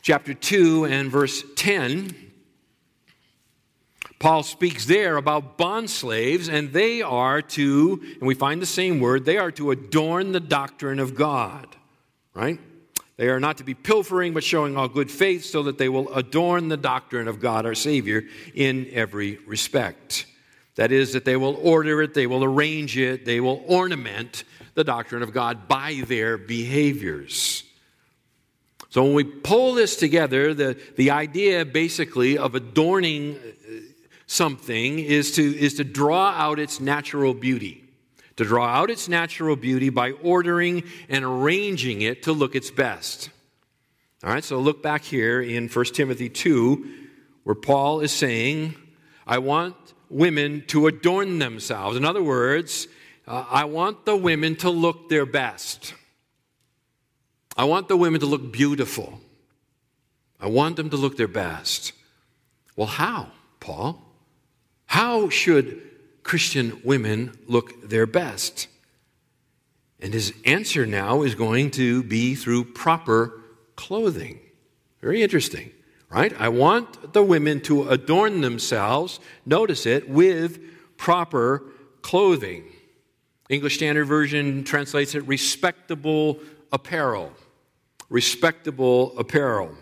chapter 0.04 0.36
2 0.36 0.86
and 0.86 1.10
verse 1.10 1.44
10, 1.56 2.16
Paul 4.20 4.44
speaks 4.44 4.86
there 4.86 5.18
about 5.18 5.58
bond 5.58 5.90
slaves, 5.90 6.50
and 6.50 6.72
they 6.72 7.02
are 7.02 7.42
to, 7.42 8.00
and 8.20 8.28
we 8.28 8.36
find 8.36 8.62
the 8.62 8.68
same 8.68 9.00
word, 9.00 9.26
they 9.26 9.40
are 9.40 9.52
to 9.54 9.72
adorn 9.72 10.34
the 10.34 10.40
doctrine 10.40 11.00
of 11.00 11.16
God, 11.16 11.76
right? 12.36 12.60
They 13.18 13.30
are 13.30 13.40
not 13.40 13.58
to 13.58 13.64
be 13.64 13.74
pilfering, 13.74 14.34
but 14.34 14.44
showing 14.44 14.76
all 14.76 14.90
good 14.90 15.10
faith, 15.10 15.46
so 15.46 15.64
that 15.64 15.78
they 15.78 15.88
will 15.88 16.14
adorn 16.14 16.68
the 16.68 16.78
doctrine 16.78 17.28
of 17.28 17.40
God 17.40 17.66
our 17.66 17.76
Savior 17.76 18.24
in 18.54 18.90
every 18.92 19.38
respect. 19.48 20.26
That 20.76 20.92
is, 20.92 21.14
that 21.14 21.24
they 21.24 21.38
will 21.38 21.56
order 21.56 22.02
it, 22.02 22.14
they 22.14 22.28
will 22.28 22.44
arrange 22.44 22.98
it, 22.98 23.24
they 23.24 23.40
will 23.40 23.64
ornament 23.68 24.44
the 24.74 24.84
doctrine 24.84 25.24
of 25.24 25.32
God 25.32 25.70
by 25.70 26.04
their 26.06 26.38
behaviors. 26.38 27.64
So 28.90 29.04
when 29.04 29.14
we 29.14 29.24
pull 29.24 29.74
this 29.74 29.96
together, 29.96 30.54
the, 30.54 30.78
the 30.98 31.12
idea 31.12 31.64
basically 31.64 32.38
of 32.38 32.56
adorning 32.56 33.38
uh, 33.38 33.72
something 34.28 35.00
is 35.00 35.32
to, 35.36 35.44
is 35.44 35.76
to 35.76 35.86
draw 35.86 36.32
out 36.32 36.60
its 36.60 36.82
natural 36.82 37.34
beauty 37.34 37.85
to 38.38 38.44
draw 38.44 38.66
out 38.66 38.90
its 38.90 39.08
natural 39.08 39.56
beauty 39.56 39.90
by 39.90 40.12
ordering 40.12 40.84
and 41.10 41.24
arranging 41.24 42.02
it 42.02 42.24
to 42.24 42.34
look 42.34 42.56
its 42.56 42.72
best. 42.72 43.30
All 44.24 44.32
right, 44.32 44.44
so 44.44 44.60
look 44.60 44.82
back 44.82 45.04
here 45.04 45.42
in 45.42 45.68
1 45.68 45.86
Timothy 45.86 46.30
2, 46.30 46.94
where 47.44 47.56
Paul 47.56 48.00
is 48.00 48.12
saying, 48.12 48.76
I 49.28 49.38
want 49.38 49.76
women 50.10 50.64
to 50.68 50.88
adorn 50.88 51.40
themselves. 51.40 51.98
In 51.98 52.06
other 52.06 52.24
words, 52.24 52.88
uh, 53.28 53.46
I 53.50 53.66
want 53.66 54.06
the 54.06 54.16
women 54.16 54.56
to 54.58 54.70
look 54.70 55.10
their 55.10 55.26
best. 55.26 55.94
I 57.58 57.64
want 57.66 57.88
the 57.88 57.98
women 57.98 58.20
to 58.20 58.26
look 58.26 58.52
beautiful. 58.52 59.20
I 60.40 60.48
want 60.48 60.76
them 60.76 60.90
to 60.90 60.98
look 60.98 61.18
their 61.18 61.28
best. 61.28 61.94
Well, 62.76 62.88
how, 62.88 63.32
Paul? 63.60 64.02
How 64.86 65.30
should 65.30 65.82
Christian 66.26 66.82
women 66.84 67.38
look 67.48 67.88
their 67.88 68.08
best? 68.08 68.68
And 70.00 70.12
his 70.12 70.34
answer 70.44 70.86
now 70.86 71.22
is 71.22 71.36
going 71.36 71.72
to 71.72 72.04
be 72.04 72.36
through 72.36 72.74
proper 72.74 73.42
clothing. 73.76 74.40
Very 75.02 75.22
interesting, 75.22 75.72
right? 76.10 76.34
I 76.42 76.50
want 76.50 77.14
the 77.14 77.24
women 77.24 77.62
to 77.62 77.88
adorn 77.90 78.42
themselves, 78.42 79.20
notice 79.46 79.86
it, 79.86 80.10
with 80.10 80.60
proper 80.98 81.64
clothing. 82.02 82.66
English 83.48 83.76
Standard 83.76 84.06
Version 84.06 84.64
translates 84.64 85.14
it 85.14 85.28
respectable 85.28 86.40
apparel. 86.72 87.32
Respectable 88.10 89.18
apparel. 89.18 89.76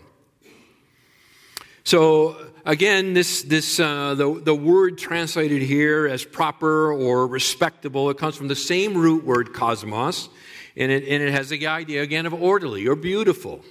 So, 1.84 2.43
again, 2.64 3.12
this, 3.12 3.42
this, 3.42 3.78
uh, 3.78 4.14
the, 4.14 4.40
the 4.40 4.54
word 4.54 4.98
translated 4.98 5.62
here 5.62 6.06
as 6.06 6.24
proper 6.24 6.92
or 6.92 7.26
respectable, 7.26 8.10
it 8.10 8.18
comes 8.18 8.36
from 8.36 8.48
the 8.48 8.56
same 8.56 8.96
root 8.96 9.24
word, 9.24 9.52
cosmos, 9.52 10.28
and 10.76 10.90
it, 10.90 11.04
and 11.08 11.22
it 11.22 11.32
has 11.32 11.48
the 11.48 11.66
idea, 11.66 12.02
again, 12.02 12.26
of 12.26 12.34
orderly 12.34 12.86
or 12.86 12.96
beautiful. 12.96 13.64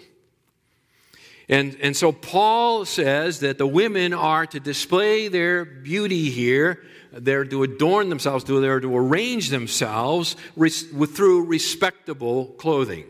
And, 1.50 1.78
and 1.82 1.96
so 1.96 2.12
Paul 2.12 2.86
says 2.86 3.42
that 3.42 3.58
the 3.58 3.68
women 3.68 4.14
are 4.14 4.46
to 4.46 4.60
display 4.60 5.28
their 5.28 5.66
beauty 5.66 6.30
here. 6.30 6.84
They're 7.12 7.46
to 7.46 7.64
adorn 7.64 8.10
themselves, 8.10 8.46
they're 8.46 8.80
to 8.80 8.98
arrange 8.98 9.50
themselves 9.50 10.36
through 10.56 11.46
respectable 11.46 12.46
clothing. 12.58 13.06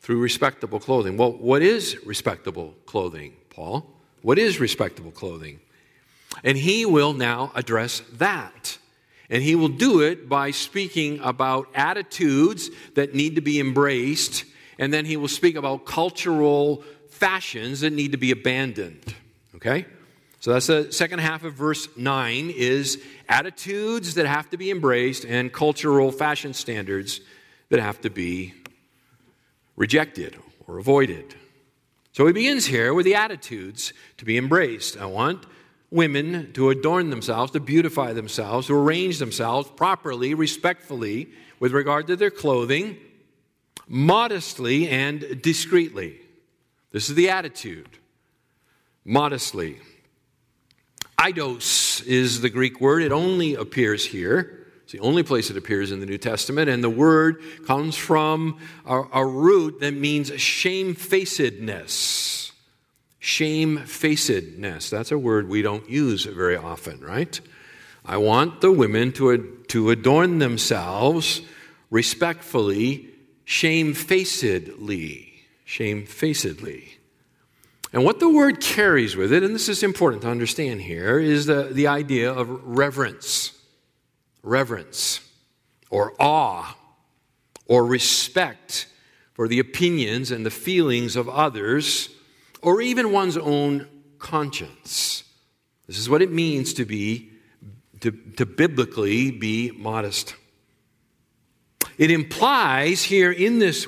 Through 0.00 0.20
respectable 0.20 0.80
clothing. 0.80 1.16
Well, 1.16 1.32
what 1.32 1.62
is 1.62 1.96
respectable 2.04 2.74
clothing, 2.86 3.34
Paul? 3.50 3.91
What 4.22 4.38
is 4.38 4.60
respectable 4.60 5.10
clothing? 5.10 5.60
And 6.42 6.56
he 6.56 6.86
will 6.86 7.12
now 7.12 7.52
address 7.54 8.02
that. 8.14 8.78
And 9.28 9.42
he 9.42 9.54
will 9.54 9.68
do 9.68 10.00
it 10.00 10.28
by 10.28 10.50
speaking 10.50 11.20
about 11.20 11.68
attitudes 11.74 12.70
that 12.94 13.14
need 13.14 13.36
to 13.36 13.40
be 13.40 13.60
embraced 13.60 14.44
and 14.78 14.92
then 14.92 15.04
he 15.04 15.16
will 15.16 15.28
speak 15.28 15.56
about 15.56 15.84
cultural 15.84 16.82
fashions 17.08 17.80
that 17.80 17.92
need 17.92 18.12
to 18.12 18.18
be 18.18 18.30
abandoned. 18.30 19.14
Okay? 19.54 19.86
So 20.40 20.52
that's 20.52 20.66
the 20.66 20.92
second 20.92 21.20
half 21.20 21.44
of 21.44 21.54
verse 21.54 21.88
9 21.96 22.50
is 22.50 23.00
attitudes 23.28 24.14
that 24.14 24.26
have 24.26 24.50
to 24.50 24.56
be 24.56 24.72
embraced 24.72 25.24
and 25.24 25.52
cultural 25.52 26.10
fashion 26.10 26.52
standards 26.52 27.20
that 27.68 27.78
have 27.78 28.00
to 28.00 28.10
be 28.10 28.54
rejected 29.76 30.36
or 30.66 30.78
avoided. 30.78 31.34
So 32.12 32.26
he 32.26 32.32
begins 32.32 32.66
here 32.66 32.92
with 32.92 33.06
the 33.06 33.14
attitudes 33.14 33.92
to 34.18 34.24
be 34.24 34.36
embraced. 34.36 34.98
I 34.98 35.06
want 35.06 35.46
women 35.90 36.52
to 36.52 36.70
adorn 36.70 37.10
themselves, 37.10 37.52
to 37.52 37.60
beautify 37.60 38.12
themselves, 38.12 38.66
to 38.66 38.74
arrange 38.74 39.18
themselves 39.18 39.70
properly, 39.70 40.34
respectfully 40.34 41.30
with 41.58 41.72
regard 41.72 42.06
to 42.08 42.16
their 42.16 42.30
clothing, 42.30 42.98
modestly 43.88 44.88
and 44.88 45.40
discreetly. 45.42 46.20
This 46.90 47.08
is 47.08 47.14
the 47.14 47.30
attitude. 47.30 47.88
Modestly. 49.04 49.80
Aidos 51.18 52.04
is 52.06 52.40
the 52.40 52.50
Greek 52.50 52.80
word. 52.80 53.02
It 53.02 53.12
only 53.12 53.54
appears 53.54 54.04
here. 54.04 54.61
It's 54.92 55.00
the 55.00 55.08
only 55.08 55.22
place 55.22 55.48
it 55.48 55.56
appears 55.56 55.90
in 55.90 56.00
the 56.00 56.06
New 56.06 56.18
Testament. 56.18 56.68
And 56.68 56.84
the 56.84 56.90
word 56.90 57.42
comes 57.66 57.96
from 57.96 58.58
a, 58.84 59.02
a 59.14 59.24
root 59.24 59.80
that 59.80 59.94
means 59.94 60.30
shamefacedness. 60.38 62.52
Shamefacedness. 63.18 64.90
That's 64.90 65.10
a 65.10 65.16
word 65.16 65.48
we 65.48 65.62
don't 65.62 65.88
use 65.88 66.26
very 66.26 66.58
often, 66.58 67.00
right? 67.00 67.40
I 68.04 68.18
want 68.18 68.60
the 68.60 68.70
women 68.70 69.12
to, 69.12 69.64
to 69.68 69.88
adorn 69.88 70.40
themselves 70.40 71.40
respectfully 71.88 73.08
shamefacedly. 73.46 75.32
Shamefacedly. 75.64 76.98
And 77.94 78.04
what 78.04 78.20
the 78.20 78.28
word 78.28 78.60
carries 78.60 79.16
with 79.16 79.32
it, 79.32 79.42
and 79.42 79.54
this 79.54 79.70
is 79.70 79.82
important 79.82 80.20
to 80.20 80.28
understand 80.28 80.82
here, 80.82 81.18
is 81.18 81.46
the, 81.46 81.70
the 81.72 81.86
idea 81.86 82.30
of 82.30 82.62
reverence. 82.62 83.58
Reverence, 84.42 85.20
or 85.90 86.14
awe, 86.18 86.76
or 87.66 87.86
respect 87.86 88.86
for 89.34 89.48
the 89.48 89.58
opinions 89.58 90.30
and 90.30 90.44
the 90.44 90.50
feelings 90.50 91.16
of 91.16 91.28
others, 91.28 92.08
or 92.60 92.80
even 92.80 93.12
one's 93.12 93.36
own 93.36 93.88
conscience. 94.18 95.24
This 95.86 95.98
is 95.98 96.08
what 96.08 96.22
it 96.22 96.32
means 96.32 96.74
to 96.74 96.84
be, 96.84 97.30
to, 98.00 98.10
to 98.36 98.46
biblically 98.46 99.30
be 99.30 99.70
modest. 99.70 100.34
It 101.98 102.10
implies 102.10 103.02
here 103.02 103.30
in 103.30 103.58
this, 103.58 103.86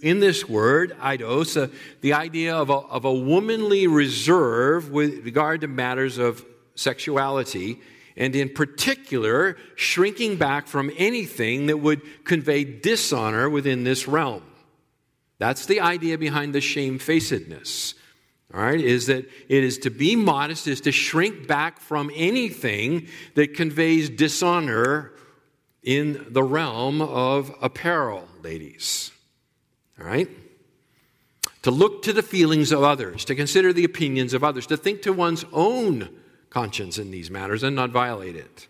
in 0.00 0.20
this 0.20 0.48
word, 0.48 0.96
aidos, 1.00 1.60
uh, 1.60 1.68
the 2.00 2.14
idea 2.14 2.56
of 2.56 2.70
a, 2.70 2.74
of 2.74 3.04
a 3.04 3.12
womanly 3.12 3.86
reserve 3.86 4.90
with 4.90 5.24
regard 5.24 5.60
to 5.60 5.68
matters 5.68 6.18
of 6.18 6.44
sexuality, 6.74 7.80
and 8.16 8.36
in 8.36 8.48
particular, 8.50 9.56
shrinking 9.74 10.36
back 10.36 10.66
from 10.66 10.90
anything 10.96 11.66
that 11.66 11.78
would 11.78 12.02
convey 12.24 12.64
dishonor 12.64 13.48
within 13.48 13.84
this 13.84 14.06
realm. 14.06 14.42
That's 15.38 15.66
the 15.66 15.80
idea 15.80 16.18
behind 16.18 16.54
the 16.54 16.60
shamefacedness. 16.60 17.94
All 18.54 18.60
right, 18.60 18.80
is 18.80 19.06
that 19.06 19.28
it 19.48 19.64
is 19.64 19.78
to 19.78 19.90
be 19.90 20.14
modest, 20.14 20.68
is 20.68 20.82
to 20.82 20.92
shrink 20.92 21.46
back 21.46 21.80
from 21.80 22.10
anything 22.14 23.08
that 23.34 23.54
conveys 23.54 24.10
dishonor 24.10 25.12
in 25.82 26.26
the 26.28 26.42
realm 26.42 27.00
of 27.00 27.54
apparel, 27.62 28.28
ladies. 28.42 29.10
All 29.98 30.06
right? 30.06 30.28
To 31.62 31.70
look 31.70 32.02
to 32.02 32.12
the 32.12 32.22
feelings 32.22 32.72
of 32.72 32.82
others, 32.82 33.24
to 33.24 33.34
consider 33.34 33.72
the 33.72 33.84
opinions 33.84 34.34
of 34.34 34.44
others, 34.44 34.66
to 34.66 34.76
think 34.76 35.02
to 35.02 35.12
one's 35.12 35.44
own 35.52 36.08
conscience 36.52 36.98
in 36.98 37.10
these 37.10 37.30
matters 37.30 37.62
and 37.62 37.74
not 37.74 37.90
violate 37.90 38.36
it. 38.36 38.68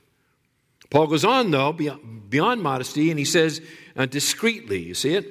Paul 0.88 1.08
goes 1.08 1.24
on, 1.24 1.50
though, 1.50 1.72
beyond 1.72 2.62
modesty, 2.62 3.10
and 3.10 3.18
he 3.18 3.24
says 3.24 3.60
uh, 3.96 4.06
discreetly. 4.06 4.80
You 4.80 4.94
see 4.94 5.14
it? 5.14 5.26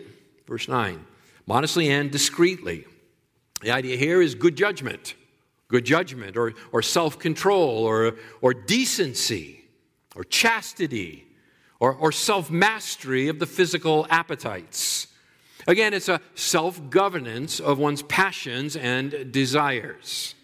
Verse 0.48 0.68
9. 0.68 1.06
Modestly 1.48 1.90
and 1.90 2.12
discreetly. 2.12 2.86
The 3.62 3.72
idea 3.72 3.96
here 3.96 4.22
is 4.22 4.36
good 4.36 4.56
judgment, 4.58 5.14
good 5.68 5.86
judgment, 5.86 6.36
or, 6.36 6.54
or 6.72 6.82
self 6.82 7.20
control, 7.20 7.86
or, 7.86 8.16
or 8.42 8.54
decency, 8.54 9.64
or 10.16 10.24
chastity, 10.24 11.26
or, 11.80 11.94
or 11.94 12.12
self 12.12 12.50
mastery 12.52 13.28
of 13.28 13.40
the 13.40 13.46
physical 13.46 14.08
appetites. 14.10 15.08
Again, 15.68 15.94
it's 15.94 16.10
a 16.10 16.20
self 16.36 16.90
governance 16.90 17.60
of 17.60 17.78
one's 17.78 18.02
passions 18.02 18.76
and 18.76 19.32
desires. 19.32 20.36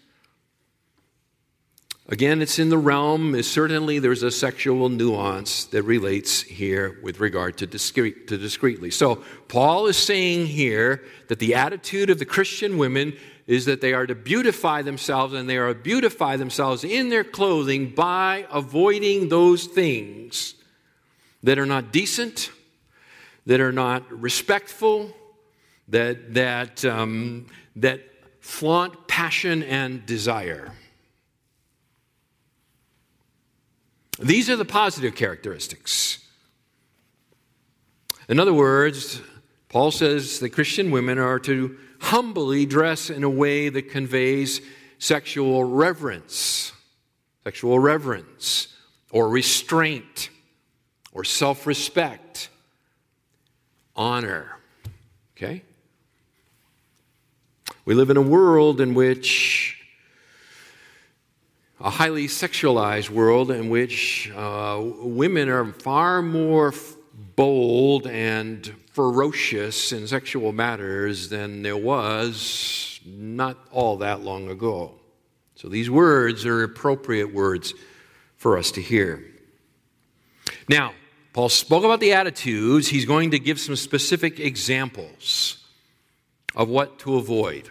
Again, 2.10 2.40
it's 2.40 2.58
in 2.58 2.70
the 2.70 2.78
realm, 2.78 3.42
certainly 3.42 3.98
there's 3.98 4.22
a 4.22 4.30
sexual 4.30 4.88
nuance 4.88 5.64
that 5.66 5.82
relates 5.82 6.40
here 6.40 6.98
with 7.02 7.20
regard 7.20 7.58
to, 7.58 7.66
discreet, 7.66 8.28
to 8.28 8.38
discreetly. 8.38 8.90
So, 8.90 9.16
Paul 9.48 9.86
is 9.88 9.98
saying 9.98 10.46
here 10.46 11.04
that 11.28 11.38
the 11.38 11.54
attitude 11.54 12.08
of 12.08 12.18
the 12.18 12.24
Christian 12.24 12.78
women 12.78 13.14
is 13.46 13.66
that 13.66 13.82
they 13.82 13.92
are 13.92 14.06
to 14.06 14.14
beautify 14.14 14.80
themselves 14.80 15.34
and 15.34 15.50
they 15.50 15.58
are 15.58 15.74
to 15.74 15.78
beautify 15.78 16.36
themselves 16.36 16.82
in 16.82 17.10
their 17.10 17.24
clothing 17.24 17.90
by 17.90 18.46
avoiding 18.50 19.28
those 19.28 19.66
things 19.66 20.54
that 21.42 21.58
are 21.58 21.66
not 21.66 21.92
decent, 21.92 22.50
that 23.44 23.60
are 23.60 23.72
not 23.72 24.10
respectful, 24.10 25.10
that, 25.88 26.32
that, 26.32 26.86
um, 26.86 27.46
that 27.76 28.00
flaunt 28.40 29.08
passion 29.08 29.62
and 29.62 30.06
desire. 30.06 30.72
These 34.18 34.50
are 34.50 34.56
the 34.56 34.64
positive 34.64 35.14
characteristics. 35.14 36.18
In 38.28 38.40
other 38.40 38.52
words, 38.52 39.20
Paul 39.68 39.90
says 39.90 40.40
that 40.40 40.50
Christian 40.50 40.90
women 40.90 41.18
are 41.18 41.38
to 41.40 41.78
humbly 42.00 42.66
dress 42.66 43.10
in 43.10 43.22
a 43.22 43.30
way 43.30 43.68
that 43.68 43.90
conveys 43.90 44.60
sexual 44.98 45.64
reverence, 45.64 46.72
sexual 47.44 47.78
reverence, 47.78 48.68
or 49.10 49.28
restraint 49.28 50.30
or 51.12 51.24
self 51.24 51.66
respect, 51.66 52.50
honor. 53.96 54.58
Okay? 55.36 55.62
We 57.84 57.94
live 57.94 58.10
in 58.10 58.16
a 58.16 58.22
world 58.22 58.80
in 58.80 58.94
which, 58.94 59.77
a 61.80 61.90
highly 61.90 62.26
sexualized 62.26 63.10
world 63.10 63.50
in 63.50 63.68
which 63.68 64.30
uh, 64.34 64.80
women 64.80 65.48
are 65.48 65.72
far 65.72 66.22
more 66.22 66.74
bold 67.36 68.06
and 68.06 68.66
ferocious 68.92 69.92
in 69.92 70.08
sexual 70.08 70.52
matters 70.52 71.28
than 71.28 71.62
there 71.62 71.76
was 71.76 73.00
not 73.06 73.56
all 73.70 73.98
that 73.98 74.22
long 74.22 74.48
ago. 74.48 74.94
So 75.54 75.68
these 75.68 75.88
words 75.88 76.44
are 76.46 76.62
appropriate 76.62 77.32
words 77.32 77.74
for 78.36 78.58
us 78.58 78.72
to 78.72 78.82
hear. 78.82 79.24
Now, 80.68 80.94
Paul 81.32 81.48
spoke 81.48 81.84
about 81.84 82.00
the 82.00 82.12
attitudes. 82.12 82.88
He's 82.88 83.04
going 83.04 83.30
to 83.30 83.38
give 83.38 83.60
some 83.60 83.76
specific 83.76 84.40
examples 84.40 85.64
of 86.56 86.68
what 86.68 86.98
to 87.00 87.16
avoid. 87.16 87.70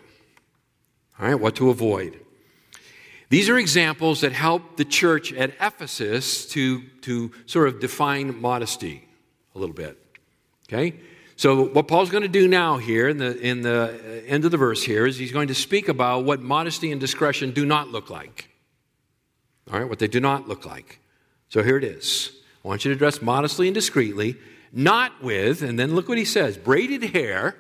All 1.20 1.28
right, 1.28 1.36
what 1.36 1.56
to 1.56 1.70
avoid. 1.70 2.20
These 3.30 3.50
are 3.50 3.58
examples 3.58 4.22
that 4.22 4.32
help 4.32 4.78
the 4.78 4.86
church 4.86 5.34
at 5.34 5.52
Ephesus 5.60 6.46
to, 6.48 6.82
to 7.02 7.32
sort 7.46 7.68
of 7.68 7.80
define 7.80 8.40
modesty 8.40 9.08
a 9.54 9.60
little 9.60 9.76
bit. 9.76 9.98
Okay? 10.70 10.98
So, 11.36 11.68
what 11.68 11.88
Paul's 11.88 12.10
going 12.10 12.24
to 12.24 12.30
do 12.30 12.48
now 12.48 12.78
here 12.78 13.08
in 13.08 13.18
the, 13.18 13.38
in 13.40 13.62
the 13.62 13.94
uh, 13.94 14.28
end 14.28 14.46
of 14.46 14.52
the 14.52 14.58
verse 14.58 14.84
here 14.84 15.06
is 15.06 15.18
he's 15.18 15.32
going 15.32 15.50
to 15.50 15.56
speak 15.56 15.88
about 15.88 16.26
what 16.26 16.42
modesty 16.42 16.92
and 16.92 17.00
discretion 17.00 17.52
do 17.52 17.66
not 17.66 17.90
look 17.90 18.10
like. 18.10 18.50
All 19.72 19.80
right, 19.80 19.88
what 19.88 20.00
they 20.00 20.08
do 20.08 20.20
not 20.20 20.48
look 20.48 20.66
like. 20.66 21.00
So, 21.50 21.62
here 21.62 21.78
it 21.78 21.84
is. 21.84 22.32
I 22.66 22.68
want 22.68 22.86
you 22.86 22.92
to 22.92 22.98
dress 22.98 23.22
modestly 23.22 23.68
and 23.68 23.76
discreetly, 23.76 24.36
not 24.74 25.22
with, 25.22 25.62
and 25.62 25.78
then 25.78 25.94
look 25.94 26.10
what 26.10 26.18
he 26.18 26.26
says 26.26 26.58
braided 26.58 27.04
hair 27.04 27.56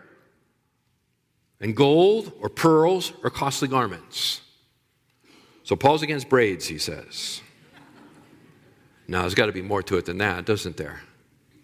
and 1.59 1.75
gold 1.75 2.31
or 2.41 2.49
pearls 2.49 3.13
or 3.23 3.29
costly 3.29 3.67
garments. 3.67 4.41
So, 5.67 5.75
Paul's 5.75 6.01
against 6.01 6.29
braids, 6.29 6.65
he 6.65 6.77
says. 6.77 7.41
Now, 9.05 9.23
there's 9.23 9.35
got 9.35 9.47
to 9.47 9.51
be 9.51 9.61
more 9.61 9.83
to 9.83 9.97
it 9.97 10.05
than 10.05 10.17
that, 10.19 10.45
doesn't 10.45 10.77
there? 10.77 11.01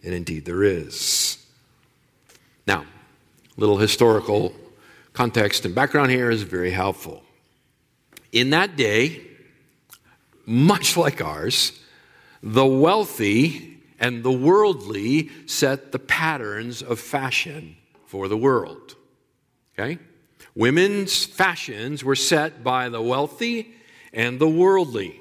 And 0.04 0.14
indeed, 0.14 0.44
there 0.44 0.62
is. 0.62 1.38
Now, 2.68 2.82
a 2.82 3.60
little 3.62 3.78
historical 3.78 4.54
context 5.14 5.64
and 5.64 5.74
background 5.74 6.12
here 6.12 6.30
is 6.30 6.42
very 6.42 6.72
helpful. 6.72 7.24
In 8.34 8.50
that 8.50 8.76
day, 8.76 9.22
much 10.46 10.98
like 10.98 11.24
ours, 11.24 11.80
the 12.42 12.66
wealthy 12.66 13.80
and 14.02 14.22
the 14.22 14.34
worldly 14.34 15.30
set 15.46 15.94
the 15.94 16.00
patterns 16.00 16.82
of 16.82 17.00
fashion 17.00 17.78
for 18.06 18.28
the 18.28 18.36
world. 18.36 18.98
Okay? 19.80 19.98
Women's 20.56 21.24
fashions 21.26 22.04
were 22.04 22.18
set 22.18 22.66
by 22.66 22.90
the 22.90 23.02
wealthy 23.02 23.76
and 24.14 24.40
the 24.40 24.48
worldly. 24.48 25.20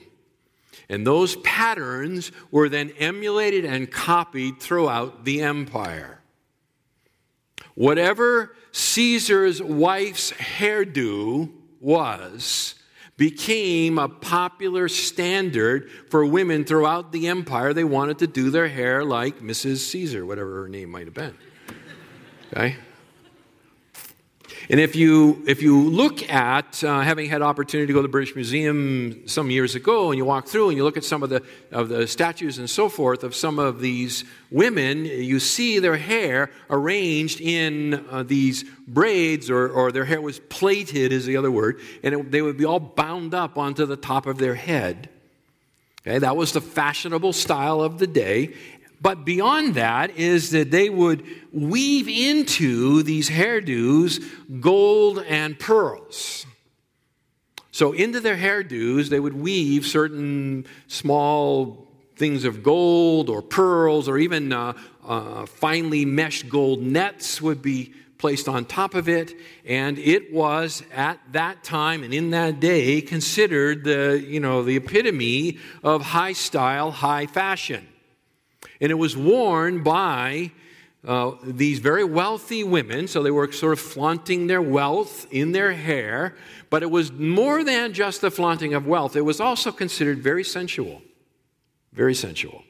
And 0.88 1.06
those 1.06 1.36
patterns 1.36 2.32
were 2.50 2.68
then 2.68 2.92
emulated 2.98 3.64
and 3.64 3.90
copied 3.90 4.60
throughout 4.60 5.24
the 5.24 5.42
empire. 5.42 6.20
Whatever 7.74 8.54
Caesar's 8.72 9.62
wife's 9.62 10.32
hairdo 10.32 11.50
was, 11.80 12.74
became 13.16 13.98
a 13.98 14.08
popular 14.08 14.88
standard 14.88 15.90
for 16.10 16.24
women 16.24 16.64
throughout 16.64 17.12
the 17.12 17.28
empire. 17.28 17.72
They 17.72 17.84
wanted 17.84 18.18
to 18.18 18.26
do 18.26 18.50
their 18.50 18.68
hair 18.68 19.04
like 19.04 19.40
Mrs. 19.40 19.78
Caesar, 19.78 20.26
whatever 20.26 20.62
her 20.62 20.68
name 20.68 20.90
might 20.90 21.04
have 21.04 21.14
been. 21.14 21.36
Okay? 22.52 22.76
And 24.70 24.78
if 24.80 24.94
you, 24.94 25.42
if 25.46 25.60
you 25.60 25.88
look 25.90 26.28
at, 26.30 26.82
uh, 26.84 27.00
having 27.00 27.28
had 27.28 27.42
opportunity 27.42 27.86
to 27.86 27.92
go 27.92 27.98
to 27.98 28.02
the 28.02 28.08
British 28.08 28.34
Museum 28.34 29.26
some 29.26 29.50
years 29.50 29.74
ago, 29.74 30.10
and 30.10 30.18
you 30.18 30.24
walk 30.24 30.46
through 30.46 30.68
and 30.68 30.76
you 30.76 30.84
look 30.84 30.96
at 30.96 31.04
some 31.04 31.22
of 31.22 31.30
the, 31.30 31.42
of 31.70 31.88
the 31.88 32.06
statues 32.06 32.58
and 32.58 32.70
so 32.70 32.88
forth 32.88 33.24
of 33.24 33.34
some 33.34 33.58
of 33.58 33.80
these 33.80 34.24
women, 34.50 35.04
you 35.04 35.40
see 35.40 35.78
their 35.78 35.96
hair 35.96 36.50
arranged 36.70 37.40
in 37.40 38.06
uh, 38.10 38.22
these 38.22 38.64
braids, 38.86 39.50
or, 39.50 39.68
or 39.68 39.92
their 39.92 40.04
hair 40.04 40.20
was 40.20 40.38
plaited, 40.38 41.12
is 41.12 41.26
the 41.26 41.36
other 41.36 41.50
word, 41.50 41.80
and 42.02 42.14
it, 42.14 42.30
they 42.30 42.42
would 42.42 42.56
be 42.56 42.64
all 42.64 42.80
bound 42.80 43.34
up 43.34 43.58
onto 43.58 43.86
the 43.86 43.96
top 43.96 44.26
of 44.26 44.38
their 44.38 44.54
head. 44.54 45.08
Okay, 46.06 46.18
that 46.18 46.36
was 46.36 46.52
the 46.52 46.60
fashionable 46.60 47.32
style 47.32 47.80
of 47.80 47.98
the 47.98 48.08
day. 48.08 48.54
But 49.02 49.24
beyond 49.24 49.74
that 49.74 50.16
is 50.16 50.50
that 50.50 50.70
they 50.70 50.88
would 50.88 51.26
weave 51.52 52.08
into 52.08 53.02
these 53.02 53.28
hairdos 53.28 54.22
gold 54.60 55.18
and 55.26 55.58
pearls. 55.58 56.46
So, 57.72 57.92
into 57.92 58.20
their 58.20 58.36
hairdos, 58.36 59.08
they 59.08 59.18
would 59.18 59.34
weave 59.34 59.86
certain 59.86 60.66
small 60.86 61.88
things 62.16 62.44
of 62.44 62.62
gold 62.62 63.28
or 63.28 63.42
pearls, 63.42 64.08
or 64.08 64.18
even 64.18 64.52
uh, 64.52 64.74
uh, 65.04 65.46
finely 65.46 66.04
meshed 66.04 66.48
gold 66.48 66.80
nets 66.80 67.42
would 67.42 67.60
be 67.60 67.92
placed 68.18 68.46
on 68.46 68.66
top 68.66 68.94
of 68.94 69.08
it. 69.08 69.34
And 69.64 69.98
it 69.98 70.32
was 70.32 70.84
at 70.94 71.18
that 71.32 71.64
time 71.64 72.04
and 72.04 72.14
in 72.14 72.30
that 72.30 72.60
day 72.60 73.00
considered 73.00 73.82
the, 73.82 74.24
you 74.24 74.38
know, 74.38 74.62
the 74.62 74.76
epitome 74.76 75.58
of 75.82 76.02
high 76.02 76.34
style, 76.34 76.92
high 76.92 77.26
fashion. 77.26 77.88
And 78.82 78.90
it 78.90 78.96
was 78.96 79.16
worn 79.16 79.82
by 79.84 80.50
uh, 81.06 81.32
these 81.44 81.78
very 81.78 82.04
wealthy 82.04 82.64
women, 82.64 83.06
so 83.06 83.22
they 83.22 83.30
were 83.30 83.50
sort 83.52 83.72
of 83.72 83.80
flaunting 83.80 84.48
their 84.48 84.60
wealth 84.60 85.26
in 85.30 85.52
their 85.52 85.72
hair, 85.72 86.34
but 86.68 86.82
it 86.82 86.90
was 86.90 87.12
more 87.12 87.62
than 87.62 87.92
just 87.92 88.20
the 88.20 88.30
flaunting 88.30 88.74
of 88.74 88.86
wealth. 88.86 89.14
It 89.14 89.22
was 89.22 89.40
also 89.40 89.70
considered 89.70 90.18
very 90.18 90.42
sensual. 90.42 91.00
Very 91.92 92.14
sensual. 92.14 92.64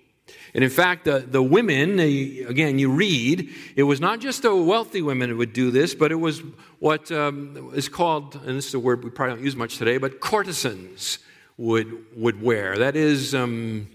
And 0.54 0.62
in 0.62 0.68
fact, 0.68 1.06
the, 1.06 1.20
the 1.20 1.42
women, 1.42 1.98
again, 1.98 2.78
you 2.78 2.90
read, 2.90 3.48
it 3.74 3.84
was 3.84 4.00
not 4.00 4.20
just 4.20 4.42
the 4.42 4.54
wealthy 4.54 5.00
women 5.00 5.30
who 5.30 5.38
would 5.38 5.54
do 5.54 5.70
this, 5.70 5.94
but 5.94 6.12
it 6.12 6.16
was 6.16 6.42
what 6.78 7.10
um, 7.10 7.70
is 7.74 7.88
called, 7.88 8.34
and 8.34 8.58
this 8.58 8.66
is 8.66 8.74
a 8.74 8.78
word 8.78 9.02
we 9.02 9.08
probably 9.08 9.36
don't 9.36 9.44
use 9.44 9.56
much 9.56 9.78
today, 9.78 9.96
but 9.96 10.20
courtesans 10.20 11.20
would, 11.56 12.04
would 12.16 12.42
wear. 12.42 12.76
That 12.76 12.96
is, 12.96 13.34
um, 13.34 13.88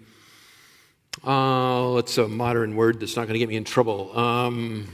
uh, 1.27 1.97
it's 1.97 2.17
a 2.17 2.27
modern 2.27 2.75
word 2.75 3.01
that's 3.01 3.17
not 3.17 3.23
going 3.23 3.33
to 3.33 3.39
get 3.39 3.49
me 3.49 3.57
in 3.57 3.65
trouble. 3.65 4.17
Um, 4.17 4.87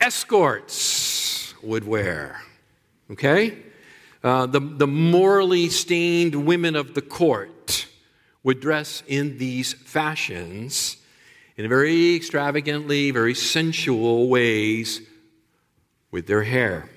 escorts 0.00 1.54
would 1.62 1.86
wear. 1.86 2.40
Okay? 3.10 3.58
Uh, 4.24 4.46
the, 4.46 4.60
the 4.60 4.86
morally 4.86 5.68
stained 5.68 6.46
women 6.46 6.74
of 6.74 6.94
the 6.94 7.02
court 7.02 7.86
would 8.42 8.60
dress 8.60 9.02
in 9.06 9.36
these 9.36 9.74
fashions 9.74 10.96
in 11.56 11.68
very 11.68 12.14
extravagantly, 12.14 13.10
very 13.10 13.34
sensual 13.34 14.28
ways 14.28 15.02
with 16.10 16.26
their 16.26 16.44
hair. 16.44 16.88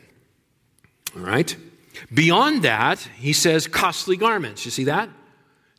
All 1.16 1.24
right? 1.24 1.58
Beyond 2.14 2.64
that, 2.64 3.00
he 3.18 3.34
says 3.34 3.68
costly 3.68 4.16
garments. 4.16 4.64
You 4.64 4.72
see 4.72 4.86
that? 4.86 5.10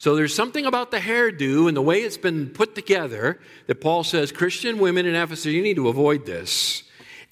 So 0.01 0.17
there's 0.17 0.35
something 0.35 0.65
about 0.65 0.91
the 0.91 0.97
hairdo 0.97 1.69
and 1.69 1.77
the 1.77 1.83
way 1.83 2.01
it's 2.01 2.17
been 2.17 2.49
put 2.49 2.75
together 2.75 3.39
that 3.67 3.83
Paul 3.83 4.03
says, 4.03 4.33
Christian 4.33 4.79
women 4.79 5.05
in 5.05 5.15
Ephesus, 5.15 5.45
you 5.45 5.61
need 5.61 5.77
to 5.77 5.89
avoid 5.89 6.25
this. 6.25 6.85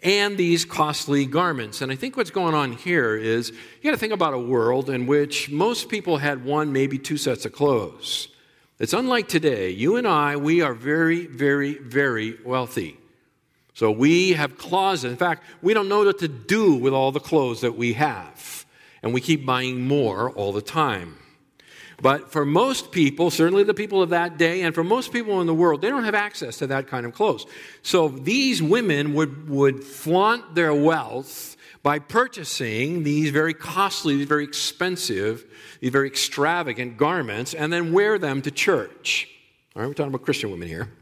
And 0.03 0.37
these 0.37 0.67
costly 0.67 1.25
garments. 1.25 1.81
And 1.81 1.91
I 1.91 1.97
think 1.97 2.19
what's 2.19 2.31
going 2.31 2.55
on 2.55 2.73
here 2.73 3.17
is 3.17 3.51
you 3.51 3.85
got 3.85 3.93
to 3.93 3.97
think 3.97 4.13
about 4.13 4.35
a 4.35 4.39
world 4.39 4.91
in 4.91 5.07
which 5.07 5.51
most 5.51 5.89
people 5.89 6.19
had 6.19 6.45
one, 6.45 6.71
maybe 6.71 6.99
two 6.99 7.17
sets 7.17 7.47
of 7.47 7.53
clothes. 7.53 8.29
It's 8.79 8.93
unlike 8.93 9.29
today. 9.29 9.71
You 9.71 9.97
and 9.97 10.07
I, 10.07 10.37
we 10.37 10.61
are 10.61 10.75
very, 10.75 11.27
very, 11.27 11.79
very 11.79 12.37
wealthy. 12.45 12.99
So 13.73 13.91
we 13.91 14.35
have 14.35 14.59
closets. 14.59 15.11
In 15.11 15.17
fact, 15.17 15.43
we 15.63 15.73
don't 15.73 15.89
know 15.89 16.05
what 16.05 16.19
to 16.19 16.29
do 16.29 16.75
with 16.75 16.93
all 16.93 17.13
the 17.13 17.19
clothes 17.19 17.63
that 17.63 17.79
we 17.79 17.95
have. 17.95 18.67
And 19.03 19.15
we 19.15 19.23
keep 19.23 19.47
buying 19.47 19.89
more 19.89 20.31
all 20.33 20.53
the 20.53 20.61
time. 20.61 21.17
But 22.01 22.31
for 22.31 22.45
most 22.45 22.93
people, 22.93 23.31
certainly 23.31 23.65
the 23.65 23.75
people 23.75 24.03
of 24.03 24.11
that 24.11 24.39
day, 24.39 24.63
and 24.63 24.75
for 24.75 24.85
most 24.85 25.13
people 25.13 25.41
in 25.41 25.49
the 25.49 25.55
world, 25.55 25.83
they 25.83 25.89
don't 25.89 26.05
have 26.05 26.15
access 26.15 26.59
to 26.59 26.69
that 26.69 26.87
kind 26.87 27.05
of 27.05 27.13
clothes. 27.13 27.45
So 27.83 28.09
these 28.09 28.63
women 28.63 29.15
would, 29.15 29.49
would 29.49 29.83
flaunt 29.83 30.55
their 30.55 30.73
wealth 30.73 31.57
by 31.83 31.99
purchasing 31.99 33.03
these 33.03 33.31
very 33.31 33.55
costly, 33.55 34.17
these 34.17 34.29
very 34.29 34.45
expensive, 34.45 35.45
these 35.81 35.91
very 35.91 36.07
extravagant 36.07 36.97
garments 36.97 37.53
and 37.53 37.73
then 37.73 37.93
wear 37.93 38.19
them 38.19 38.43
to 38.43 38.51
church. 38.53 39.29
All 39.75 39.83
right, 39.83 39.89
we're 39.89 39.95
talking 39.95 40.15
about 40.15 40.25
Christian 40.25 40.51
women 40.51 40.69
here. 40.69 40.93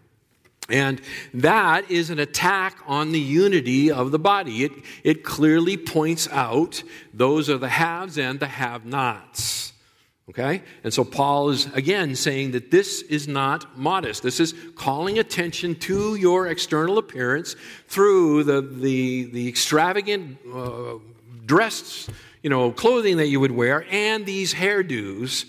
And 0.69 1.01
that 1.35 1.91
is 1.91 2.11
an 2.11 2.19
attack 2.19 2.79
on 2.87 3.13
the 3.13 3.21
unity 3.21 3.91
of 3.91 4.11
the 4.11 4.19
body. 4.19 4.65
It, 4.65 4.73
it 5.05 5.25
clearly 5.25 5.77
points 5.77 6.27
out 6.33 6.83
those 7.15 7.49
are 7.51 7.59
the 7.59 7.69
haves 7.69 8.19
and 8.19 8.41
the 8.41 8.47
have 8.47 8.85
nots. 8.85 9.75
Okay? 10.29 10.63
And 10.83 10.93
so 10.93 11.05
Paul 11.05 11.51
is 11.51 11.67
again 11.75 12.17
saying 12.17 12.51
that 12.53 12.71
this 12.71 13.03
is 13.03 13.29
not 13.29 13.79
modest. 13.79 14.23
This 14.23 14.41
is 14.41 14.55
calling 14.75 15.19
attention 15.19 15.77
to 15.77 16.17
your 16.17 16.49
external 16.49 16.99
appearance 16.99 17.55
through 17.87 18.45
the, 18.45 18.61
the, 18.61 19.25
the 19.27 19.49
extravagant 19.49 20.39
uh, 20.53 20.95
dressed, 21.45 22.11
you 22.43 22.51
know, 22.51 22.73
clothing 22.73 23.19
that 23.19 23.29
you 23.29 23.39
would 23.39 23.53
wear 23.53 23.87
and 23.89 24.27
these 24.27 24.53
hairdos 24.53 25.45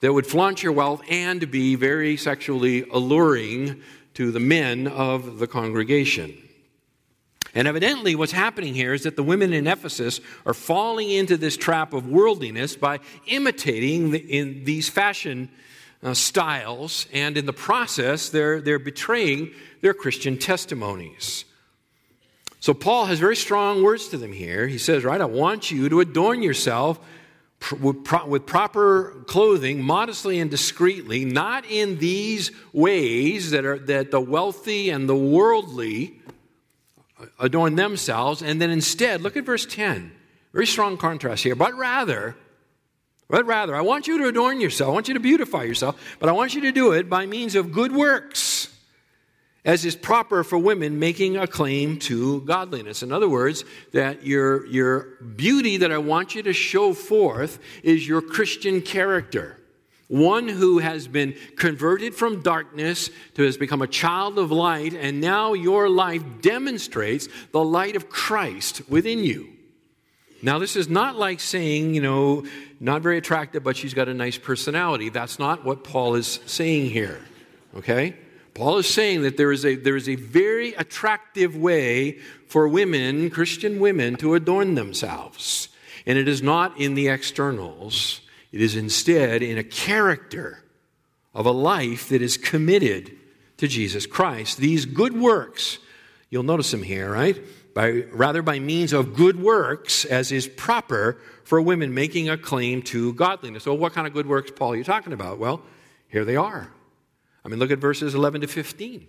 that 0.00 0.12
would 0.12 0.26
flaunt 0.26 0.62
your 0.62 0.72
wealth 0.72 1.02
and 1.10 1.50
be 1.50 1.74
very 1.74 2.16
sexually 2.16 2.88
alluring 2.90 3.82
to 4.14 4.30
the 4.30 4.40
men 4.40 4.86
of 4.86 5.38
the 5.38 5.46
congregation. 5.46 6.36
And 7.54 7.66
evidently, 7.66 8.14
what's 8.14 8.32
happening 8.32 8.74
here 8.74 8.94
is 8.94 9.02
that 9.02 9.16
the 9.16 9.22
women 9.22 9.52
in 9.52 9.66
Ephesus 9.66 10.20
are 10.46 10.54
falling 10.54 11.10
into 11.10 11.36
this 11.36 11.56
trap 11.56 11.92
of 11.92 12.06
worldliness 12.06 12.76
by 12.76 13.00
imitating 13.26 14.12
the, 14.12 14.18
in 14.18 14.64
these 14.64 14.88
fashion 14.88 15.48
uh, 16.02 16.14
styles, 16.14 17.06
and 17.12 17.36
in 17.36 17.46
the 17.46 17.52
process, 17.52 18.28
they're, 18.30 18.60
they're 18.60 18.78
betraying 18.78 19.50
their 19.80 19.94
Christian 19.94 20.38
testimonies. 20.38 21.44
So, 22.60 22.72
Paul 22.72 23.06
has 23.06 23.18
very 23.18 23.36
strong 23.36 23.82
words 23.82 24.08
to 24.08 24.18
them 24.18 24.32
here. 24.32 24.66
He 24.68 24.78
says, 24.78 25.02
Right, 25.02 25.20
I 25.20 25.24
want 25.24 25.70
you 25.70 25.88
to 25.88 26.00
adorn 26.00 26.42
yourself 26.42 27.00
with 27.78 28.46
proper 28.46 29.24
clothing, 29.26 29.82
modestly 29.82 30.40
and 30.40 30.50
discreetly, 30.50 31.24
not 31.24 31.64
in 31.66 31.98
these 31.98 32.52
ways 32.72 33.50
that, 33.50 33.64
are, 33.64 33.78
that 33.80 34.10
the 34.10 34.20
wealthy 34.20 34.88
and 34.90 35.08
the 35.08 35.16
worldly 35.16 36.19
adorn 37.38 37.76
themselves, 37.76 38.42
and 38.42 38.60
then 38.60 38.70
instead, 38.70 39.20
look 39.20 39.36
at 39.36 39.44
verse 39.44 39.66
10. 39.66 40.12
Very 40.52 40.66
strong 40.66 40.96
contrast 40.96 41.42
here. 41.42 41.54
But 41.54 41.74
rather, 41.74 42.36
but 43.28 43.46
rather, 43.46 43.76
I 43.76 43.82
want 43.82 44.06
you 44.06 44.18
to 44.18 44.28
adorn 44.28 44.60
yourself, 44.60 44.90
I 44.90 44.92
want 44.92 45.08
you 45.08 45.14
to 45.14 45.20
beautify 45.20 45.62
yourself, 45.62 46.16
but 46.18 46.28
I 46.28 46.32
want 46.32 46.54
you 46.54 46.60
to 46.62 46.72
do 46.72 46.92
it 46.92 47.08
by 47.08 47.26
means 47.26 47.54
of 47.54 47.72
good 47.72 47.92
works 47.92 48.70
as 49.64 49.84
is 49.84 49.94
proper 49.94 50.42
for 50.42 50.58
women 50.58 50.98
making 50.98 51.36
a 51.36 51.46
claim 51.46 51.98
to 51.98 52.40
godliness. 52.42 53.02
In 53.02 53.12
other 53.12 53.28
words, 53.28 53.64
that 53.92 54.24
your, 54.24 54.66
your 54.66 55.18
beauty 55.36 55.78
that 55.78 55.92
I 55.92 55.98
want 55.98 56.34
you 56.34 56.42
to 56.42 56.52
show 56.52 56.94
forth 56.94 57.58
is 57.82 58.08
your 58.08 58.22
Christian 58.22 58.80
character. 58.80 59.58
One 60.10 60.48
who 60.48 60.80
has 60.80 61.06
been 61.06 61.36
converted 61.54 62.16
from 62.16 62.42
darkness 62.42 63.10
to 63.34 63.44
has 63.44 63.56
become 63.56 63.80
a 63.80 63.86
child 63.86 64.40
of 64.40 64.50
light, 64.50 64.92
and 64.92 65.20
now 65.20 65.52
your 65.52 65.88
life 65.88 66.24
demonstrates 66.40 67.28
the 67.52 67.62
light 67.62 67.94
of 67.94 68.10
Christ 68.10 68.82
within 68.90 69.20
you. 69.20 69.50
Now, 70.42 70.58
this 70.58 70.74
is 70.74 70.88
not 70.88 71.14
like 71.14 71.38
saying, 71.38 71.94
you 71.94 72.00
know, 72.00 72.44
not 72.80 73.02
very 73.02 73.18
attractive, 73.18 73.62
but 73.62 73.76
she's 73.76 73.94
got 73.94 74.08
a 74.08 74.14
nice 74.14 74.36
personality. 74.36 75.10
That's 75.10 75.38
not 75.38 75.64
what 75.64 75.84
Paul 75.84 76.16
is 76.16 76.40
saying 76.44 76.90
here, 76.90 77.20
okay? 77.76 78.16
Paul 78.54 78.78
is 78.78 78.92
saying 78.92 79.22
that 79.22 79.36
there 79.36 79.52
is 79.52 79.64
a, 79.64 79.76
there 79.76 79.94
is 79.94 80.08
a 80.08 80.16
very 80.16 80.74
attractive 80.74 81.54
way 81.54 82.18
for 82.48 82.66
women, 82.66 83.30
Christian 83.30 83.78
women, 83.78 84.16
to 84.16 84.34
adorn 84.34 84.74
themselves. 84.74 85.68
And 86.04 86.18
it 86.18 86.26
is 86.26 86.42
not 86.42 86.80
in 86.80 86.94
the 86.94 87.06
externals, 87.06 88.22
it 88.52 88.60
is 88.60 88.76
instead 88.76 89.42
in 89.42 89.58
a 89.58 89.64
character 89.64 90.64
of 91.34 91.46
a 91.46 91.50
life 91.50 92.08
that 92.08 92.22
is 92.22 92.36
committed 92.36 93.16
to 93.58 93.68
Jesus 93.68 94.06
Christ. 94.06 94.58
These 94.58 94.86
good 94.86 95.18
works, 95.18 95.78
you'll 96.30 96.42
notice 96.42 96.70
them 96.70 96.82
here, 96.82 97.12
right? 97.12 97.40
By, 97.74 98.04
rather 98.10 98.42
by 98.42 98.58
means 98.58 98.92
of 98.92 99.14
good 99.14 99.40
works, 99.40 100.04
as 100.04 100.32
is 100.32 100.48
proper 100.48 101.18
for 101.44 101.60
women 101.60 101.94
making 101.94 102.28
a 102.28 102.36
claim 102.36 102.82
to 102.82 103.12
godliness. 103.14 103.64
So, 103.64 103.74
what 103.74 103.92
kind 103.92 104.06
of 104.06 104.12
good 104.12 104.26
works, 104.26 104.50
Paul, 104.50 104.72
are 104.72 104.76
you 104.76 104.84
talking 104.84 105.12
about? 105.12 105.38
Well, 105.38 105.62
here 106.08 106.24
they 106.24 106.36
are. 106.36 106.72
I 107.44 107.48
mean, 107.48 107.58
look 107.58 107.70
at 107.70 107.78
verses 107.78 108.14
11 108.14 108.40
to 108.42 108.46
15. 108.48 109.06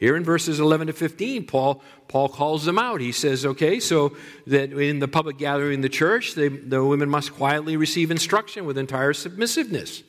Here 0.00 0.16
in 0.16 0.24
verses 0.24 0.58
11 0.58 0.86
to 0.86 0.94
15, 0.94 1.46
Paul, 1.46 1.82
Paul 2.08 2.30
calls 2.30 2.64
them 2.64 2.78
out. 2.78 3.02
He 3.02 3.12
says, 3.12 3.44
okay, 3.44 3.78
so 3.80 4.16
that 4.46 4.72
in 4.72 4.98
the 4.98 5.06
public 5.06 5.36
gathering 5.36 5.74
in 5.74 5.80
the 5.82 5.90
church, 5.90 6.34
they, 6.34 6.48
the 6.48 6.82
women 6.82 7.10
must 7.10 7.34
quietly 7.34 7.76
receive 7.76 8.10
instruction 8.10 8.64
with 8.64 8.78
entire 8.78 9.12
submissiveness. 9.12 10.02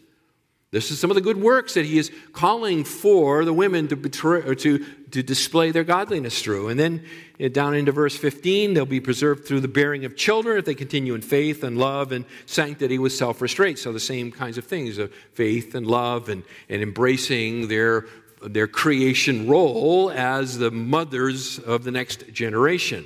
This 0.71 0.89
is 0.89 1.01
some 1.01 1.11
of 1.11 1.15
the 1.15 1.21
good 1.21 1.35
works 1.35 1.73
that 1.73 1.83
he 1.83 1.97
is 1.97 2.09
calling 2.31 2.85
for 2.85 3.43
the 3.43 3.51
women 3.51 3.89
to, 3.89 3.97
betray, 3.97 4.55
to, 4.55 4.85
to 5.11 5.21
display 5.21 5.71
their 5.71 5.83
godliness 5.83 6.41
through. 6.41 6.69
And 6.69 6.79
then 6.79 7.03
eh, 7.41 7.49
down 7.49 7.75
into 7.75 7.91
verse 7.91 8.15
15, 8.15 8.73
they'll 8.73 8.85
be 8.85 9.01
preserved 9.01 9.45
through 9.45 9.59
the 9.59 9.67
bearing 9.67 10.05
of 10.05 10.15
children 10.15 10.57
if 10.57 10.63
they 10.63 10.73
continue 10.73 11.13
in 11.13 11.21
faith 11.21 11.65
and 11.65 11.77
love 11.77 12.13
and 12.13 12.23
sanctity 12.45 12.97
with 12.97 13.11
self 13.11 13.41
restraint. 13.41 13.79
So 13.79 13.91
the 13.91 13.99
same 13.99 14.31
kinds 14.31 14.57
of 14.57 14.63
things 14.63 14.97
of 14.97 15.13
faith 15.33 15.75
and 15.75 15.85
love 15.85 16.29
and, 16.29 16.43
and 16.69 16.81
embracing 16.81 17.67
their, 17.67 18.05
their 18.43 18.67
creation 18.67 19.47
role 19.47 20.11
as 20.11 20.57
the 20.57 20.71
mothers 20.71 21.59
of 21.59 21.83
the 21.83 21.91
next 21.91 22.31
generation. 22.33 23.05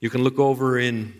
You 0.00 0.10
can 0.10 0.22
look 0.22 0.38
over 0.38 0.78
in 0.78 1.14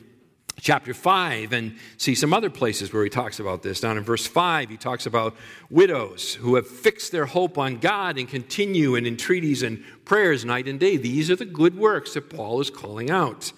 chapter 0.60 0.94
5 0.94 1.52
and 1.52 1.76
see 1.96 2.14
some 2.14 2.32
other 2.32 2.50
places 2.50 2.92
where 2.92 3.04
he 3.04 3.10
talks 3.10 3.40
about 3.40 3.62
this. 3.62 3.80
Down 3.80 3.98
in 3.98 4.04
verse 4.04 4.26
5, 4.26 4.70
he 4.70 4.76
talks 4.76 5.06
about 5.06 5.34
widows 5.70 6.34
who 6.34 6.54
have 6.54 6.66
fixed 6.66 7.12
their 7.12 7.26
hope 7.26 7.58
on 7.58 7.78
God 7.78 8.18
and 8.18 8.28
continue 8.28 8.94
in 8.94 9.06
entreaties 9.06 9.62
and 9.62 9.82
prayers 10.04 10.44
night 10.44 10.68
and 10.68 10.78
day. 10.78 10.96
These 10.96 11.30
are 11.30 11.36
the 11.36 11.44
good 11.44 11.76
works 11.76 12.14
that 12.14 12.30
Paul 12.30 12.60
is 12.60 12.70
calling 12.70 13.10
out. 13.10 13.52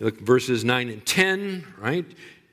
look 0.00 0.20
verses 0.20 0.64
9 0.64 0.88
and 0.88 1.04
10, 1.04 1.66
right? 1.78 2.06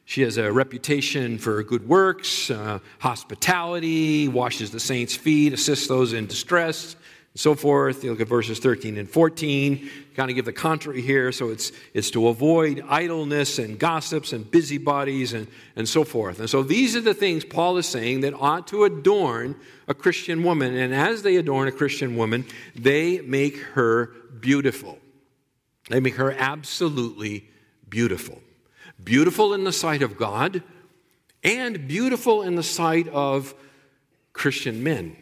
She 0.10 0.24
has 0.24 0.38
a 0.38 0.52
reputation 0.52 1.38
for 1.38 1.62
good 1.62 1.88
works, 1.88 2.50
uh, 2.50 2.80
hospitality, 2.98 4.28
washes 4.28 4.72
the 4.72 4.80
saints' 4.80 5.16
feet, 5.16 5.54
assists 5.54 5.86
those 5.86 6.14
in 6.14 6.26
distress, 6.26 6.96
and 7.34 7.40
so 7.40 7.54
forth. 7.54 8.04
You 8.04 8.10
look 8.10 8.20
at 8.20 8.28
verses 8.28 8.58
13 8.58 8.98
and 8.98 9.08
14, 9.08 9.88
kind 10.16 10.32
of 10.32 10.36
give 10.36 10.46
the 10.46 10.52
contrary 10.52 11.04
here. 11.04 11.32
So 11.32 11.50
it's, 11.50 11.72
it's 11.94 12.10
to 12.10 12.28
avoid 12.28 12.84
idleness 12.90 13.60
and 13.60 13.78
gossips 13.78 14.34
and 14.34 14.50
busybodies 14.50 15.34
and, 15.34 15.46
and 15.76 15.88
so 15.88 16.04
forth. 16.04 16.40
And 16.40 16.50
so 16.50 16.64
these 16.64 16.96
are 16.96 17.02
the 17.02 17.14
things 17.14 17.46
Paul 17.46 17.78
is 17.78 17.86
saying 17.86 18.22
that 18.22 18.34
ought 18.34 18.66
to 18.70 18.86
adorn 18.86 19.58
a 19.88 19.94
Christian 19.94 20.42
woman. 20.42 20.76
And 20.76 20.92
as 20.92 21.22
they 21.22 21.36
adorn 21.36 21.68
a 21.68 21.72
Christian 21.72 22.18
woman, 22.18 22.46
they 22.74 23.22
make 23.22 23.58
her 23.58 24.08
beautiful. 24.40 24.98
They 25.88 26.00
make 26.00 26.16
her 26.16 26.32
absolutely 26.32 27.48
beautiful. 27.88 28.42
Beautiful 29.04 29.54
in 29.54 29.64
the 29.64 29.72
sight 29.72 30.02
of 30.02 30.18
God 30.18 30.64
and 31.44 31.88
beautiful 31.88 32.42
in 32.42 32.56
the 32.56 32.64
sight 32.64 33.08
of 33.08 33.54
Christian 34.34 34.84
men. 34.84 35.16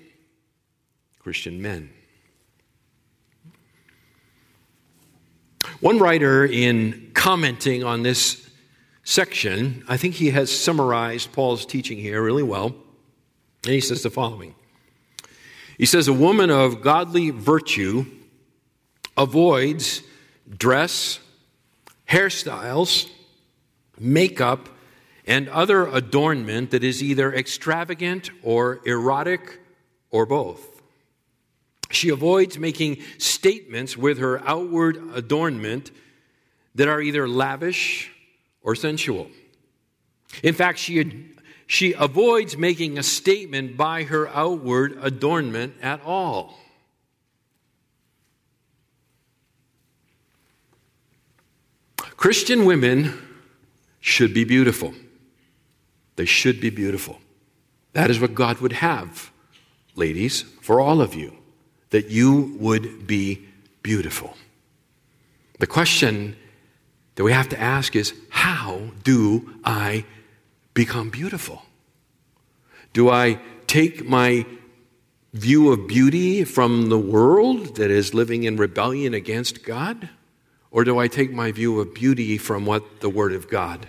Christian 1.19 1.61
men. 1.61 1.89
One 5.79 5.99
writer, 5.99 6.45
in 6.45 7.11
commenting 7.13 7.83
on 7.83 8.01
this 8.01 8.49
section, 9.03 9.83
I 9.87 9.97
think 9.97 10.15
he 10.15 10.31
has 10.31 10.49
summarized 10.51 11.33
Paul's 11.33 11.65
teaching 11.65 11.99
here 11.99 12.21
really 12.21 12.43
well. 12.43 12.73
And 13.63 13.73
he 13.73 13.81
says 13.81 14.01
the 14.01 14.09
following 14.09 14.55
He 15.77 15.85
says, 15.85 16.07
A 16.07 16.13
woman 16.13 16.49
of 16.49 16.81
godly 16.81 17.29
virtue 17.29 18.05
avoids 19.15 20.01
dress, 20.49 21.19
hairstyles, 22.09 23.09
makeup, 23.99 24.69
and 25.25 25.49
other 25.49 25.87
adornment 25.87 26.71
that 26.71 26.83
is 26.83 27.03
either 27.03 27.33
extravagant 27.33 28.29
or 28.43 28.79
erotic 28.85 29.59
or 30.09 30.25
both. 30.25 30.81
She 31.89 32.09
avoids 32.09 32.57
making 32.57 33.01
statements 33.17 33.97
with 33.97 34.19
her 34.19 34.41
outward 34.47 34.97
adornment 35.13 35.91
that 36.75 36.87
are 36.87 37.01
either 37.01 37.27
lavish 37.27 38.11
or 38.61 38.75
sensual. 38.75 39.27
In 40.43 40.53
fact, 40.53 40.79
she, 40.79 41.33
she 41.65 41.93
avoids 41.93 42.57
making 42.57 42.97
a 42.97 43.03
statement 43.03 43.77
by 43.77 44.03
her 44.03 44.27
outward 44.29 44.97
adornment 45.01 45.75
at 45.81 46.01
all. 46.03 46.59
Christian 52.17 52.65
women 52.65 53.26
should 54.07 54.33
be 54.33 54.45
beautiful. 54.45 54.93
They 56.15 56.25
should 56.25 56.61
be 56.61 56.69
beautiful. 56.69 57.19
That 57.91 58.09
is 58.09 58.21
what 58.21 58.33
God 58.33 58.59
would 58.59 58.71
have, 58.71 59.31
ladies, 59.95 60.43
for 60.61 60.79
all 60.79 61.01
of 61.01 61.13
you 61.13 61.37
that 61.89 62.09
you 62.09 62.55
would 62.57 63.05
be 63.05 63.45
beautiful. 63.83 64.37
The 65.59 65.67
question 65.67 66.37
that 67.15 67.23
we 67.25 67.33
have 67.33 67.49
to 67.49 67.59
ask 67.59 67.97
is 67.97 68.13
how 68.29 68.91
do 69.03 69.53
I 69.65 70.05
become 70.73 71.09
beautiful? 71.09 71.63
Do 72.93 73.09
I 73.09 73.39
take 73.67 74.07
my 74.07 74.45
view 75.33 75.73
of 75.73 75.85
beauty 75.85 76.45
from 76.45 76.87
the 76.87 76.97
world 76.97 77.75
that 77.75 77.91
is 77.91 78.13
living 78.13 78.43
in 78.43 78.55
rebellion 78.55 79.13
against 79.13 79.65
God? 79.65 80.09
Or 80.71 80.85
do 80.85 80.97
I 80.97 81.09
take 81.09 81.31
my 81.31 81.51
view 81.51 81.79
of 81.81 81.93
beauty 81.93 82.37
from 82.37 82.65
what 82.65 83.01
the 83.01 83.09
Word 83.09 83.33
of 83.33 83.49
God 83.49 83.87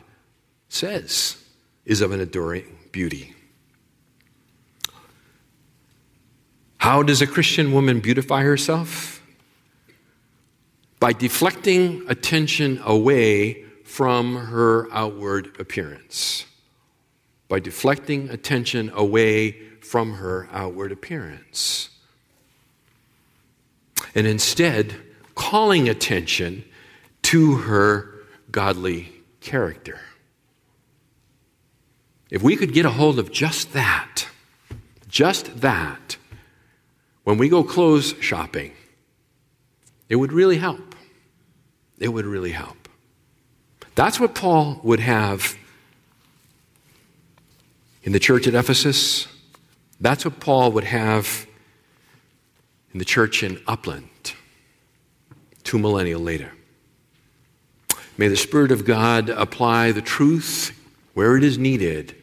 says 0.68 1.36
is 1.84 2.00
of 2.00 2.12
an 2.12 2.20
enduring 2.20 2.78
beauty? 2.92 3.34
How 6.78 7.02
does 7.02 7.20
a 7.20 7.26
Christian 7.26 7.72
woman 7.72 8.00
beautify 8.00 8.42
herself? 8.42 9.20
By 11.00 11.12
deflecting 11.12 12.04
attention 12.08 12.80
away 12.84 13.64
from 13.84 14.36
her 14.36 14.88
outward 14.92 15.58
appearance. 15.58 16.44
By 17.48 17.60
deflecting 17.60 18.30
attention 18.30 18.90
away 18.94 19.52
from 19.80 20.14
her 20.14 20.48
outward 20.52 20.92
appearance. 20.92 21.90
And 24.14 24.26
instead, 24.26 24.94
calling 25.34 25.88
attention 25.88 26.64
to 27.22 27.56
her 27.56 28.14
godly 28.50 29.12
character. 29.40 30.00
If 32.30 32.42
we 32.42 32.56
could 32.56 32.72
get 32.72 32.84
a 32.84 32.90
hold 32.90 33.18
of 33.18 33.32
just 33.32 33.72
that, 33.72 34.26
just 35.08 35.60
that, 35.60 36.16
when 37.24 37.38
we 37.38 37.48
go 37.48 37.64
clothes 37.64 38.14
shopping, 38.20 38.72
it 40.08 40.16
would 40.16 40.32
really 40.32 40.58
help. 40.58 40.94
It 41.98 42.08
would 42.08 42.26
really 42.26 42.52
help. 42.52 42.88
That's 43.94 44.20
what 44.20 44.34
Paul 44.34 44.80
would 44.82 45.00
have 45.00 45.56
in 48.02 48.12
the 48.12 48.20
church 48.20 48.46
at 48.46 48.54
Ephesus. 48.54 49.26
That's 50.00 50.24
what 50.24 50.38
Paul 50.38 50.72
would 50.72 50.84
have 50.84 51.46
in 52.92 52.98
the 52.98 53.04
church 53.04 53.42
in 53.42 53.60
Upland 53.66 54.08
two 55.68 55.78
millennia 55.78 56.18
later. 56.18 56.52
May 58.16 58.28
the 58.28 58.36
Spirit 58.36 58.72
of 58.72 58.86
God 58.86 59.28
apply 59.28 59.92
the 59.92 60.00
truth 60.00 60.72
where 61.12 61.36
it 61.36 61.44
is 61.44 61.58
needed 61.58 62.16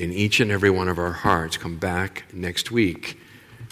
in 0.00 0.14
each 0.14 0.40
and 0.40 0.50
every 0.50 0.70
one 0.70 0.88
of 0.88 0.98
our 0.98 1.12
hearts. 1.12 1.58
Come 1.58 1.76
back 1.76 2.24
next 2.32 2.70
week. 2.70 3.18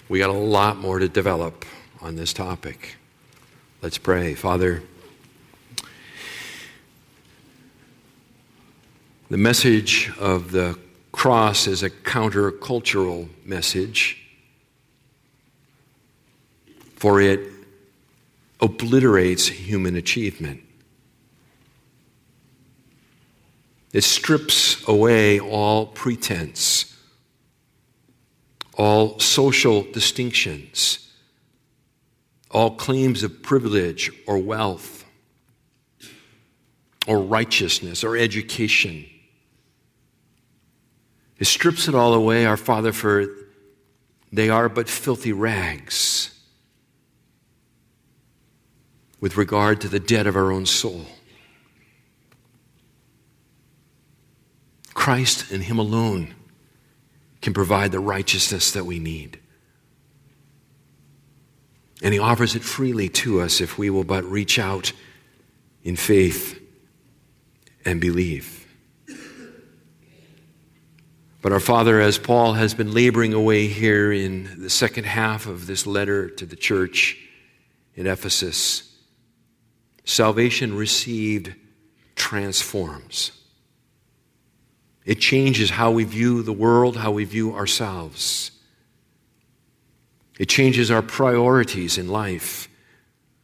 We 0.09 0.19
got 0.19 0.29
a 0.29 0.33
lot 0.33 0.77
more 0.77 0.99
to 0.99 1.09
develop 1.09 1.65
on 2.01 2.15
this 2.15 2.33
topic. 2.33 2.97
Let's 3.81 3.97
pray. 3.97 4.35
Father, 4.35 4.83
the 9.31 9.37
message 9.37 10.11
of 10.19 10.51
the 10.51 10.77
cross 11.11 11.65
is 11.65 11.81
a 11.81 11.89
countercultural 11.89 13.27
message, 13.43 14.21
for 16.95 17.19
it 17.19 17.39
obliterates 18.61 19.47
human 19.47 19.95
achievement. 19.95 20.61
It 23.91 24.03
strips 24.03 24.87
away 24.87 25.39
all 25.39 25.87
pretense, 25.87 26.95
all 28.77 29.19
social 29.19 29.83
distinctions, 29.91 31.11
all 32.51 32.75
claims 32.75 33.23
of 33.23 33.41
privilege 33.41 34.11
or 34.27 34.37
wealth, 34.37 35.05
or 37.07 37.19
righteousness 37.19 38.03
or 38.03 38.15
education. 38.15 39.05
It 41.39 41.45
strips 41.45 41.87
it 41.87 41.95
all 41.95 42.13
away, 42.13 42.45
our 42.45 42.57
Father, 42.57 42.91
for 42.91 43.25
they 44.31 44.49
are 44.49 44.69
but 44.69 44.87
filthy 44.87 45.33
rags 45.33 46.39
with 49.19 49.37
regard 49.37 49.81
to 49.81 49.87
the 49.87 49.99
debt 49.99 50.27
of 50.27 50.35
our 50.35 50.51
own 50.51 50.65
soul. 50.65 51.05
Christ 54.99 55.49
and 55.49 55.63
Him 55.63 55.79
alone 55.79 56.35
can 57.41 57.53
provide 57.53 57.93
the 57.93 58.01
righteousness 58.01 58.73
that 58.73 58.85
we 58.85 58.99
need. 58.99 59.39
And 62.03 62.13
He 62.13 62.19
offers 62.19 62.53
it 62.53 62.63
freely 62.63 63.07
to 63.07 63.39
us 63.39 63.61
if 63.61 63.77
we 63.77 63.89
will 63.89 64.03
but 64.03 64.25
reach 64.25 64.59
out 64.59 64.91
in 65.85 65.95
faith 65.95 66.61
and 67.85 68.01
believe. 68.01 68.67
But 71.41 71.53
our 71.53 71.61
Father, 71.61 72.01
as 72.01 72.17
Paul 72.17 72.55
has 72.55 72.73
been 72.73 72.91
laboring 72.91 73.33
away 73.33 73.67
here 73.67 74.11
in 74.11 74.61
the 74.61 74.69
second 74.69 75.05
half 75.05 75.47
of 75.47 75.65
this 75.65 75.87
letter 75.87 76.29
to 76.31 76.45
the 76.45 76.57
church 76.57 77.17
in 77.95 78.05
Ephesus, 78.05 78.97
salvation 80.03 80.75
received 80.75 81.55
transforms. 82.17 83.38
It 85.09 85.19
changes 85.19 85.71
how 85.71 85.89
we 85.89 86.03
view 86.03 86.43
the 86.43 86.53
world, 86.53 86.95
how 86.95 87.09
we 87.09 87.23
view 87.23 87.55
ourselves. 87.55 88.51
It 90.37 90.49
changes 90.49 90.91
our 90.91 91.01
priorities 91.01 91.97
in 91.97 92.09
life, 92.09 92.69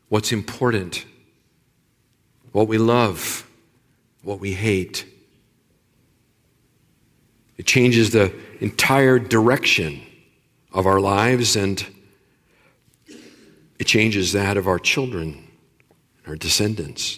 what's 0.08 0.32
important, 0.32 1.08
what 2.52 2.68
we 2.68 2.78
love, 2.78 3.50
what 4.22 4.40
we 4.40 4.54
hate. 4.54 5.08
It 7.58 7.66
changes 7.66 8.12
the 8.12 8.32
entire 8.60 9.18
direction 9.18 10.04
of 10.72 10.86
our 10.86 11.00
lives 11.00 11.56
and 11.56 11.84
it 13.80 13.88
changes 13.88 14.34
that 14.34 14.56
of 14.56 14.68
our 14.68 14.78
children 14.78 15.48
and 16.20 16.28
our 16.28 16.36
descendants. 16.36 17.18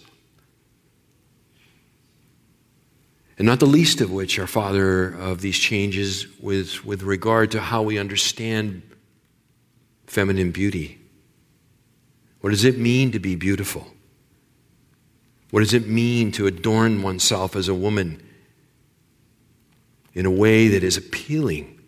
And 3.37 3.45
not 3.45 3.59
the 3.59 3.67
least 3.67 4.01
of 4.01 4.11
which, 4.11 4.39
our 4.39 4.47
Father, 4.47 5.09
of 5.13 5.41
these 5.41 5.57
changes 5.57 6.27
was 6.39 6.83
with 6.83 7.03
regard 7.03 7.51
to 7.51 7.61
how 7.61 7.83
we 7.83 7.99
understand 7.99 8.81
feminine 10.07 10.51
beauty. 10.51 10.99
What 12.41 12.49
does 12.49 12.63
it 12.63 12.79
mean 12.79 13.11
to 13.11 13.19
be 13.19 13.35
beautiful? 13.35 13.87
What 15.51 15.59
does 15.59 15.73
it 15.73 15.87
mean 15.87 16.31
to 16.33 16.47
adorn 16.47 17.03
oneself 17.03 17.55
as 17.55 17.67
a 17.67 17.75
woman 17.75 18.23
in 20.13 20.25
a 20.25 20.31
way 20.31 20.67
that 20.69 20.83
is 20.83 20.97
appealing 20.97 21.79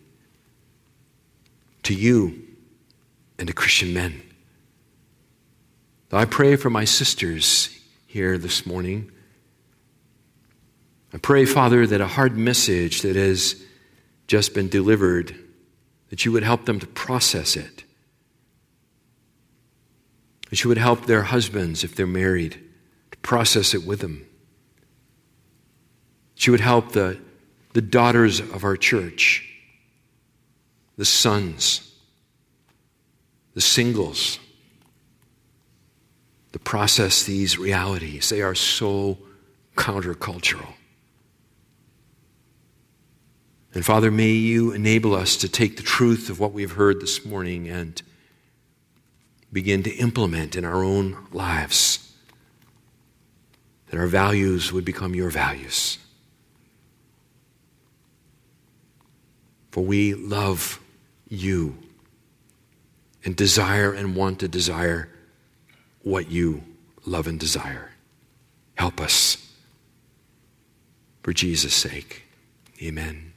to 1.82 1.94
you 1.94 2.46
and 3.38 3.48
to 3.48 3.54
Christian 3.54 3.92
men? 3.92 4.22
I 6.12 6.24
pray 6.24 6.56
for 6.56 6.70
my 6.70 6.84
sisters 6.84 7.76
here 8.06 8.38
this 8.38 8.66
morning. 8.66 9.12
I 11.12 11.18
pray, 11.18 11.44
Father, 11.44 11.86
that 11.86 12.00
a 12.00 12.06
hard 12.06 12.36
message 12.36 13.02
that 13.02 13.16
has 13.16 13.60
just 14.28 14.54
been 14.54 14.68
delivered, 14.68 15.34
that 16.08 16.24
you 16.24 16.30
would 16.32 16.44
help 16.44 16.66
them 16.66 16.78
to 16.78 16.86
process 16.86 17.56
it. 17.56 17.84
That 20.50 20.62
you 20.62 20.68
would 20.68 20.78
help 20.78 21.06
their 21.06 21.22
husbands, 21.22 21.82
if 21.82 21.96
they're 21.96 22.06
married, 22.06 22.60
to 23.10 23.18
process 23.18 23.74
it 23.74 23.84
with 23.84 24.00
them. 24.00 24.24
That 26.34 26.46
you 26.46 26.52
would 26.52 26.60
help 26.60 26.92
the, 26.92 27.18
the 27.72 27.82
daughters 27.82 28.38
of 28.38 28.62
our 28.62 28.76
church, 28.76 29.48
the 30.96 31.04
sons, 31.04 31.92
the 33.54 33.60
singles, 33.60 34.38
to 36.52 36.58
process 36.60 37.24
these 37.24 37.58
realities. 37.58 38.28
They 38.28 38.42
are 38.42 38.54
so 38.54 39.18
countercultural. 39.76 40.74
And 43.72 43.84
Father, 43.84 44.10
may 44.10 44.32
you 44.32 44.72
enable 44.72 45.14
us 45.14 45.36
to 45.36 45.48
take 45.48 45.76
the 45.76 45.82
truth 45.82 46.28
of 46.28 46.40
what 46.40 46.52
we've 46.52 46.72
heard 46.72 47.00
this 47.00 47.24
morning 47.24 47.68
and 47.68 48.02
begin 49.52 49.82
to 49.84 49.90
implement 49.96 50.56
in 50.56 50.64
our 50.64 50.82
own 50.82 51.26
lives. 51.32 52.12
That 53.90 53.98
our 53.98 54.06
values 54.06 54.72
would 54.72 54.84
become 54.84 55.14
your 55.14 55.30
values. 55.30 55.98
For 59.70 59.84
we 59.84 60.14
love 60.14 60.80
you 61.28 61.76
and 63.24 63.36
desire 63.36 63.92
and 63.92 64.16
want 64.16 64.40
to 64.40 64.48
desire 64.48 65.08
what 66.02 66.30
you 66.30 66.64
love 67.06 67.26
and 67.26 67.38
desire. 67.38 67.90
Help 68.74 69.00
us. 69.00 69.36
For 71.22 71.32
Jesus' 71.32 71.74
sake. 71.74 72.24
Amen. 72.82 73.29